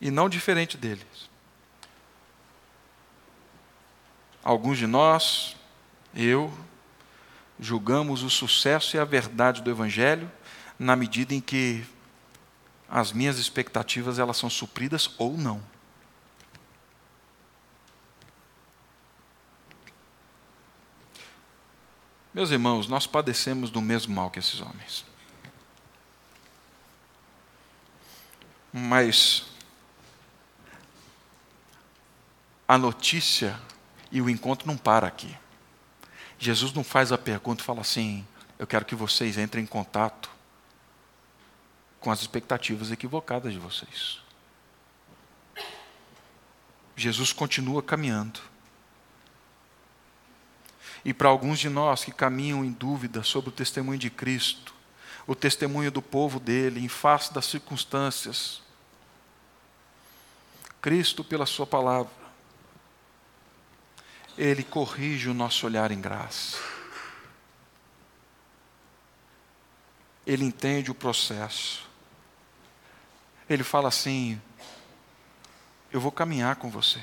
E 0.00 0.10
não 0.10 0.26
diferente 0.26 0.78
deles 0.78 1.29
Alguns 4.50 4.78
de 4.78 4.86
nós, 4.88 5.54
eu, 6.12 6.52
julgamos 7.60 8.24
o 8.24 8.28
sucesso 8.28 8.96
e 8.96 8.98
a 8.98 9.04
verdade 9.04 9.62
do 9.62 9.70
Evangelho 9.70 10.28
na 10.76 10.96
medida 10.96 11.32
em 11.32 11.40
que 11.40 11.86
as 12.88 13.12
minhas 13.12 13.38
expectativas 13.38 14.18
elas 14.18 14.36
são 14.36 14.50
supridas 14.50 15.14
ou 15.18 15.38
não. 15.38 15.62
Meus 22.34 22.50
irmãos, 22.50 22.88
nós 22.88 23.06
padecemos 23.06 23.70
do 23.70 23.80
mesmo 23.80 24.12
mal 24.12 24.32
que 24.32 24.40
esses 24.40 24.60
homens. 24.60 25.04
Mas 28.72 29.44
a 32.66 32.76
notícia 32.76 33.56
e 34.10 34.20
o 34.20 34.28
encontro 34.28 34.66
não 34.66 34.76
para 34.76 35.06
aqui. 35.06 35.36
Jesus 36.38 36.72
não 36.72 36.82
faz 36.82 37.12
a 37.12 37.18
pergunta 37.18 37.62
e 37.62 37.66
fala 37.66 37.80
assim: 37.80 38.26
eu 38.58 38.66
quero 38.66 38.84
que 38.84 38.94
vocês 38.94 39.38
entrem 39.38 39.64
em 39.64 39.66
contato 39.66 40.30
com 42.00 42.10
as 42.10 42.20
expectativas 42.20 42.90
equivocadas 42.90 43.52
de 43.52 43.58
vocês. 43.58 44.20
Jesus 46.96 47.32
continua 47.32 47.82
caminhando. 47.82 48.40
E 51.04 51.14
para 51.14 51.28
alguns 51.28 51.58
de 51.58 51.68
nós 51.68 52.04
que 52.04 52.12
caminham 52.12 52.64
em 52.64 52.72
dúvida 52.72 53.22
sobre 53.22 53.48
o 53.48 53.52
testemunho 53.52 53.98
de 53.98 54.10
Cristo, 54.10 54.74
o 55.26 55.34
testemunho 55.34 55.90
do 55.90 56.02
povo 56.02 56.38
dele, 56.38 56.84
em 56.84 56.88
face 56.88 57.32
das 57.32 57.46
circunstâncias, 57.46 58.62
Cristo, 60.82 61.24
pela 61.24 61.46
Sua 61.46 61.66
palavra, 61.66 62.12
ele 64.40 64.64
corrige 64.64 65.28
o 65.28 65.34
nosso 65.34 65.66
olhar 65.66 65.90
em 65.90 66.00
graça. 66.00 66.56
Ele 70.26 70.46
entende 70.46 70.90
o 70.90 70.94
processo. 70.94 71.86
Ele 73.48 73.62
fala 73.62 73.88
assim: 73.88 74.40
Eu 75.92 76.00
vou 76.00 76.10
caminhar 76.10 76.56
com 76.56 76.70
você. 76.70 77.02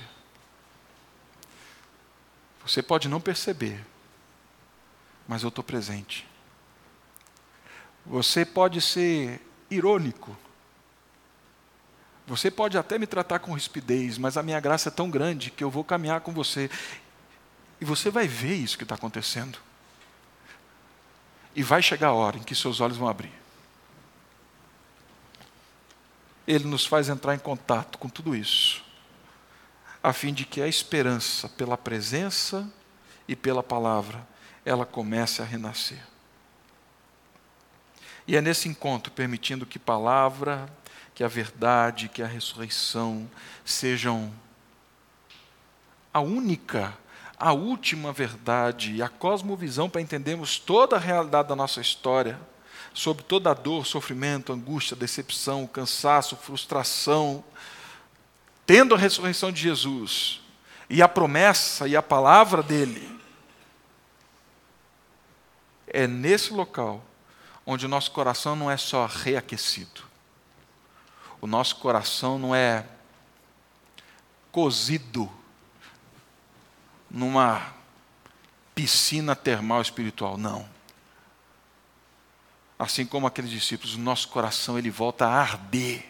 Você 2.66 2.82
pode 2.82 3.08
não 3.08 3.22
perceber, 3.22 3.86
mas 5.28 5.44
eu 5.44 5.50
estou 5.50 5.64
presente. 5.64 6.28
Você 8.04 8.44
pode 8.46 8.82
ser 8.82 9.40
irônico. 9.70 10.36
Você 12.26 12.50
pode 12.50 12.80
até 12.80 12.98
me 12.98 13.06
tratar 13.06 13.40
com 13.40 13.54
rispidez, 13.54 14.18
mas 14.18 14.38
a 14.38 14.44
minha 14.44 14.60
graça 14.60 14.90
é 14.90 14.92
tão 14.92 15.10
grande 15.10 15.52
que 15.52 15.64
eu 15.64 15.70
vou 15.70 15.84
caminhar 15.84 16.22
com 16.22 16.34
você. 16.34 16.70
E 17.80 17.86
você 17.86 18.10
vai 18.10 18.28
ver 18.28 18.56
isso 18.56 18.78
que 18.78 18.84
está 18.84 18.96
acontecendo. 18.96 19.60
E 21.56 21.64
vai 21.64 21.82
chegar 21.82 22.10
a 22.10 22.14
hora 22.14 22.38
em 22.38 22.44
que 22.44 22.56
seus 22.56 22.80
olhos 22.80 22.98
vão 22.98 23.08
abrir. 23.08 23.34
Ele 26.48 26.66
nos 26.66 26.86
faz 26.86 27.10
entrar 27.10 27.36
em 27.36 27.40
contato 27.40 27.98
com 27.98 28.08
tudo 28.08 28.36
isso, 28.36 28.84
a 30.02 30.14
fim 30.14 30.34
de 30.34 30.46
que 30.46 30.62
a 30.62 30.68
esperança 30.68 31.50
pela 31.50 31.78
presença 31.78 32.72
e 33.28 33.36
pela 33.36 33.62
palavra, 33.62 34.26
ela 34.64 34.86
comece 34.86 35.42
a 35.42 35.46
renascer. 35.46 36.02
E 38.26 38.36
é 38.36 38.42
nesse 38.42 38.70
encontro, 38.70 39.12
permitindo 39.12 39.66
que 39.66 39.80
palavra, 39.80 40.70
que 41.14 41.24
a 41.24 41.28
verdade, 41.28 42.08
que 42.08 42.22
a 42.22 42.28
ressurreição 42.28 43.30
sejam 43.66 44.32
a 46.14 46.20
única 46.20 46.98
a 47.40 47.54
última 47.54 48.12
verdade 48.12 48.94
e 48.94 49.02
a 49.02 49.10
cosmovisão 49.10 49.90
para 49.90 50.02
entendermos 50.02 50.58
toda 50.58 50.96
a 50.96 51.00
realidade 51.00 51.50
da 51.50 51.56
nossa 51.56 51.80
história, 51.80 52.40
sobre 52.94 53.24
toda 53.24 53.52
a 53.52 53.54
dor, 53.54 53.86
sofrimento, 53.86 54.52
angústia, 54.52 54.96
decepção, 54.96 55.68
cansaço, 55.68 56.36
frustração, 56.36 57.44
tendo 58.66 58.96
a 58.96 58.98
ressurreição 58.98 59.52
de 59.52 59.62
Jesus 59.62 60.42
e 60.90 61.02
a 61.02 61.08
promessa 61.08 61.88
e 61.88 61.96
a 61.96 62.02
palavra 62.02 62.64
dele, 62.64 63.18
é 65.86 66.08
nesse 66.08 66.52
local 66.52 67.04
onde 67.66 67.86
o 67.86 67.90
nosso 67.90 68.10
coração 68.12 68.56
não 68.56 68.72
é 68.72 68.78
só 68.78 69.06
reaquecido, 69.06 70.02
o 71.40 71.46
nosso 71.46 71.76
coração 71.76 72.40
não 72.40 72.56
é 72.56 72.84
cozido 74.52 75.32
numa 77.18 77.74
piscina 78.76 79.36
termal 79.36 79.82
espiritual, 79.82 80.38
não. 80.38 80.70
Assim 82.78 83.08
como 83.08 83.26
aqueles 83.26 83.50
discípulos, 83.50 83.96
o 83.96 84.00
nosso 84.00 84.28
coração 84.28 84.78
ele 84.78 84.92
volta 84.92 85.26
a 85.26 85.34
arder. 85.34 86.06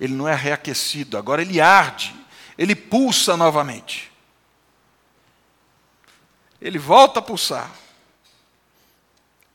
Ele 0.00 0.14
não 0.14 0.26
é 0.26 0.34
reaquecido, 0.34 1.16
agora 1.16 1.42
ele 1.42 1.60
arde, 1.60 2.12
ele 2.56 2.74
pulsa 2.74 3.36
novamente. 3.36 4.10
Ele 6.60 6.76
volta 6.76 7.20
a 7.20 7.22
pulsar. 7.22 7.70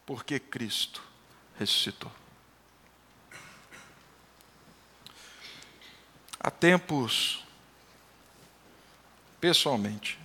Porque 0.05 0.39
Cristo 0.39 1.03
ressuscitou. 1.59 2.11
Há 6.39 6.49
tempos 6.49 7.42
pessoalmente, 9.43 10.17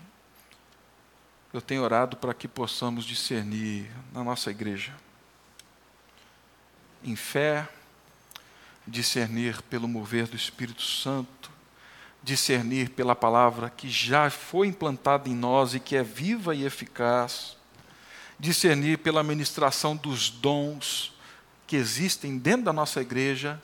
eu 1.53 1.61
tenho 1.61 1.83
orado 1.83 2.17
para 2.17 2.33
que 2.33 2.47
possamos 2.47 3.05
discernir 3.05 3.91
na 4.13 4.23
nossa 4.23 4.49
igreja, 4.49 4.95
em 7.03 7.17
fé, 7.17 7.69
discernir 8.87 9.61
pelo 9.63 9.89
mover 9.89 10.29
do 10.29 10.37
Espírito 10.37 10.83
Santo, 10.83 11.51
discernir 12.23 12.91
pela 12.91 13.17
palavra 13.17 13.69
que 13.69 13.91
já 13.91 14.31
foi 14.31 14.69
implantada 14.69 15.29
em 15.29 15.35
nós 15.35 15.75
e 15.75 15.81
que 15.81 15.97
é 15.97 16.03
viva 16.05 16.55
e 16.55 16.65
eficaz, 16.65 17.57
discernir 18.39 18.99
pela 18.99 19.25
ministração 19.25 19.97
dos 19.97 20.31
dons 20.31 21.13
que 21.67 21.75
existem 21.75 22.39
dentro 22.39 22.67
da 22.67 22.73
nossa 22.73 23.01
igreja, 23.01 23.61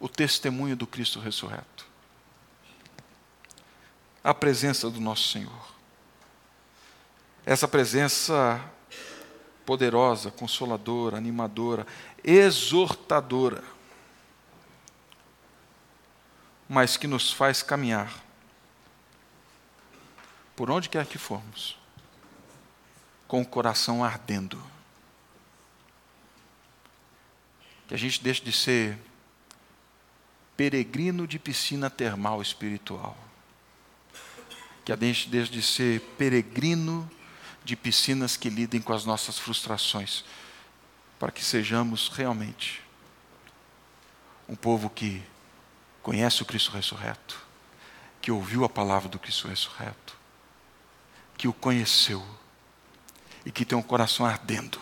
o 0.00 0.08
testemunho 0.08 0.74
do 0.74 0.86
Cristo 0.86 1.20
ressurreto 1.20 1.95
a 4.26 4.34
presença 4.34 4.90
do 4.90 5.00
nosso 5.00 5.28
Senhor. 5.28 5.72
Essa 7.44 7.68
presença 7.68 8.60
poderosa, 9.64 10.32
consoladora, 10.32 11.16
animadora, 11.16 11.86
exortadora, 12.24 13.62
mas 16.68 16.96
que 16.96 17.06
nos 17.06 17.32
faz 17.32 17.62
caminhar 17.62 18.20
por 20.56 20.72
onde 20.72 20.88
quer 20.88 21.06
que 21.06 21.18
formos, 21.18 21.78
com 23.28 23.42
o 23.42 23.46
coração 23.46 24.02
ardendo. 24.02 24.60
Que 27.86 27.94
a 27.94 27.98
gente 27.98 28.20
deixe 28.20 28.42
de 28.42 28.50
ser 28.50 28.98
peregrino 30.56 31.28
de 31.28 31.38
piscina 31.38 31.88
termal 31.88 32.42
espiritual 32.42 33.16
que 34.86 34.92
a 34.92 34.96
gente 34.96 35.28
deixe 35.28 35.50
de 35.50 35.60
ser 35.60 36.00
peregrino 36.16 37.10
de 37.64 37.74
piscinas 37.74 38.36
que 38.36 38.48
lidem 38.48 38.80
com 38.80 38.92
as 38.92 39.04
nossas 39.04 39.36
frustrações, 39.36 40.24
para 41.18 41.32
que 41.32 41.44
sejamos 41.44 42.08
realmente 42.08 42.80
um 44.48 44.54
povo 44.54 44.88
que 44.88 45.20
conhece 46.04 46.40
o 46.40 46.46
Cristo 46.46 46.70
ressurreto, 46.70 47.44
que 48.22 48.30
ouviu 48.30 48.64
a 48.64 48.68
palavra 48.68 49.08
do 49.08 49.18
Cristo 49.18 49.48
ressurreto 49.48 50.16
que 51.36 51.48
o 51.48 51.52
conheceu 51.52 52.24
e 53.44 53.50
que 53.50 53.64
tem 53.64 53.76
um 53.76 53.82
coração 53.82 54.24
ardendo. 54.24 54.80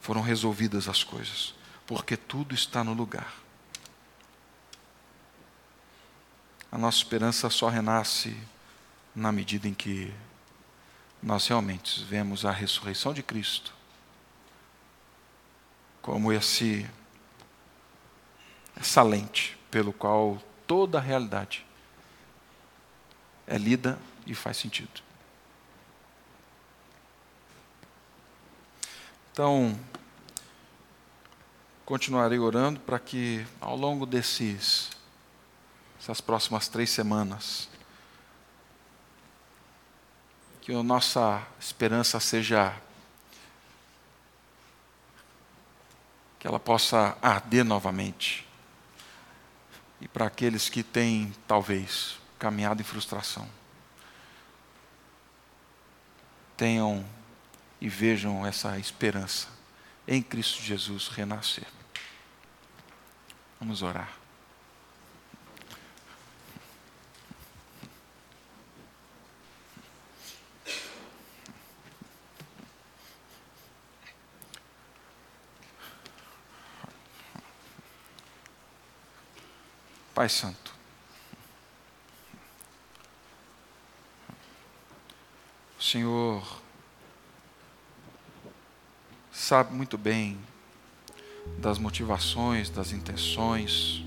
Foram 0.00 0.20
resolvidas 0.20 0.88
as 0.88 1.04
coisas, 1.04 1.54
porque 1.86 2.16
tudo 2.16 2.52
está 2.52 2.82
no 2.82 2.92
lugar. 2.92 3.47
A 6.70 6.76
nossa 6.76 6.98
esperança 6.98 7.48
só 7.48 7.68
renasce 7.68 8.36
na 9.14 9.32
medida 9.32 9.66
em 9.66 9.74
que 9.74 10.12
nós 11.22 11.46
realmente 11.46 12.04
vemos 12.04 12.44
a 12.44 12.50
ressurreição 12.50 13.12
de 13.12 13.22
Cristo 13.22 13.74
como 16.00 16.32
esse 16.32 16.88
essa 18.76 19.02
lente 19.02 19.58
pelo 19.70 19.92
qual 19.92 20.40
toda 20.66 20.98
a 20.98 21.00
realidade 21.00 21.66
é 23.46 23.58
lida 23.58 23.98
e 24.26 24.34
faz 24.34 24.56
sentido. 24.56 25.02
Então, 29.32 29.78
continuarei 31.84 32.38
orando 32.38 32.78
para 32.80 32.98
que 32.98 33.46
ao 33.60 33.76
longo 33.76 34.06
desses 34.06 34.90
essas 36.00 36.20
próximas 36.20 36.68
três 36.68 36.90
semanas 36.90 37.68
que 40.68 40.74
a 40.74 40.82
nossa 40.82 41.42
esperança 41.58 42.20
seja 42.20 42.74
que 46.38 46.46
ela 46.46 46.60
possa 46.60 47.16
arder 47.22 47.64
novamente. 47.64 48.46
E 49.98 50.06
para 50.06 50.26
aqueles 50.26 50.68
que 50.68 50.82
têm, 50.82 51.34
talvez, 51.46 52.20
caminhado 52.38 52.82
em 52.82 52.84
frustração, 52.84 53.48
tenham 56.54 57.02
e 57.80 57.88
vejam 57.88 58.46
essa 58.46 58.78
esperança 58.78 59.48
em 60.06 60.22
Cristo 60.22 60.62
Jesus 60.62 61.08
renascer. 61.08 61.66
Vamos 63.58 63.82
orar. 63.82 64.12
Pai 80.18 80.28
Santo. 80.28 80.74
O 85.78 85.80
Senhor 85.80 86.60
sabe 89.30 89.72
muito 89.72 89.96
bem 89.96 90.36
das 91.58 91.78
motivações, 91.78 92.68
das 92.68 92.90
intenções, 92.90 94.04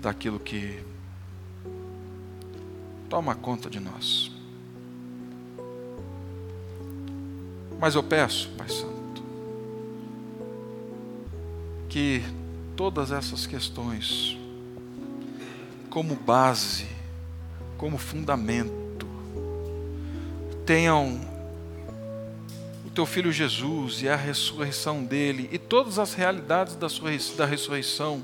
daquilo 0.00 0.40
que 0.40 0.84
toma 3.08 3.32
conta 3.36 3.70
de 3.70 3.78
nós. 3.78 4.32
Mas 7.78 7.94
eu 7.94 8.02
peço, 8.02 8.48
Pai 8.56 8.68
Santo, 8.68 9.22
que 11.88 12.24
todas 12.76 13.10
essas 13.10 13.46
questões 13.46 14.36
como 15.88 16.14
base, 16.14 16.86
como 17.78 17.96
fundamento. 17.96 19.06
Tenham 20.66 21.18
o 22.84 22.90
teu 22.90 23.06
filho 23.06 23.32
Jesus 23.32 24.02
e 24.02 24.08
a 24.08 24.14
ressurreição 24.14 25.02
dele 25.02 25.48
e 25.50 25.58
todas 25.58 25.98
as 25.98 26.12
realidades 26.12 26.76
da, 26.76 26.86
da 27.36 27.46
ressurreição 27.46 28.22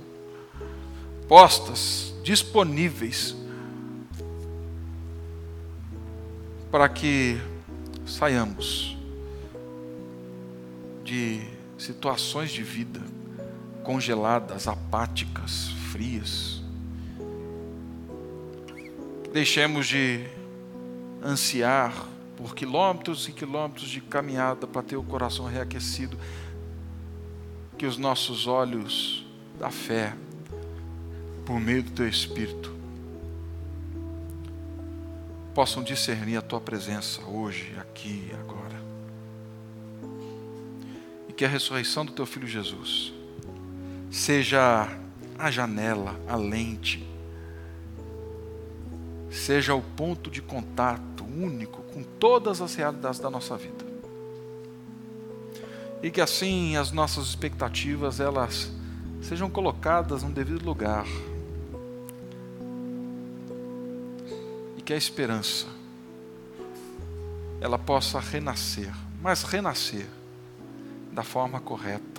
postas, 1.27 2.13
disponíveis, 2.23 3.35
para 6.71 6.91
que 6.91 7.41
saiamos 8.05 8.99
de 11.03 11.41
situações 11.79 12.51
de 12.51 12.63
vida 12.63 13.01
congeladas, 13.83 14.69
apáticas, 14.69 15.69
frias. 15.91 16.63
Deixemos 19.33 19.87
de 19.87 20.27
ansiar 21.23 22.07
por 22.37 22.55
quilômetros 22.55 23.29
e 23.29 23.33
quilômetros 23.33 23.89
de 23.89 24.01
caminhada 24.01 24.67
para 24.67 24.83
ter 24.83 24.97
o 24.97 25.03
coração 25.03 25.47
reaquecido. 25.47 26.19
Que 27.79 27.87
os 27.87 27.97
nossos 27.97 28.47
olhos 28.47 29.27
da 29.59 29.71
fé, 29.71 30.15
por 31.45 31.59
meio 31.59 31.83
do 31.83 31.91
teu 31.91 32.09
Espírito, 32.09 32.73
possam 35.55 35.83
discernir 35.83 36.37
a 36.37 36.43
tua 36.43 36.61
presença 36.61 37.23
hoje, 37.23 37.75
aqui 37.79 38.31
agora. 38.41 38.81
E 41.29 41.33
que 41.33 41.45
a 41.45 41.49
ressurreição 41.49 42.05
do 42.05 42.13
teu 42.13 42.27
filho 42.27 42.47
Jesus 42.47 43.13
seja 44.13 44.95
a 45.39 45.51
janela, 45.51 46.21
a 46.29 46.37
lente, 46.37 47.03
seja 49.31 49.75
o 49.75 49.81
ponto 49.81 50.31
de 50.31 50.43
contato 50.43 51.25
único 51.25 51.83
com 51.85 52.03
todas 52.03 52.61
as 52.61 52.75
realidades 52.75 53.19
da 53.19 53.31
nossa 53.31 53.57
vida. 53.57 53.87
E 56.03 56.11
que 56.11 56.21
assim 56.21 56.77
as 56.77 56.93
nossas 56.93 57.27
expectativas 57.27 58.21
elas 58.21 58.71
sejam 59.23 59.49
colocadas 59.49 60.23
no 60.23 60.31
devido 60.31 60.63
lugar. 60.63 61.07
E 64.77 64.83
que 64.83 64.93
a 64.93 64.97
esperança 64.97 65.67
ela 67.63 67.79
possa 67.79 68.21
renascer, 68.21 68.93
mas 69.23 69.43
renascer 69.43 70.07
da 71.13 71.23
forma 71.23 71.59
correta 71.59 72.12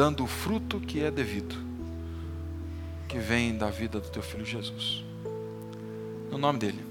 dando 0.00 0.24
o 0.24 0.26
fruto 0.26 0.80
que 0.80 1.04
é 1.04 1.10
devido, 1.10 1.54
que 3.06 3.18
vem 3.18 3.54
da 3.54 3.68
vida 3.68 4.00
do 4.00 4.08
teu 4.08 4.22
filho 4.22 4.46
Jesus. 4.46 5.04
No 6.30 6.38
nome 6.38 6.58
dele 6.58 6.82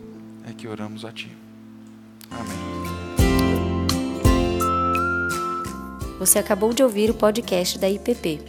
é 0.48 0.54
que 0.54 0.68
oramos 0.68 1.04
a 1.04 1.12
ti. 1.12 1.36
Amém. 2.30 2.56
Você 6.20 6.38
acabou 6.38 6.72
de 6.72 6.84
ouvir 6.84 7.10
o 7.10 7.16
podcast 7.16 7.80
da 7.80 7.90
IPP. 7.90 8.42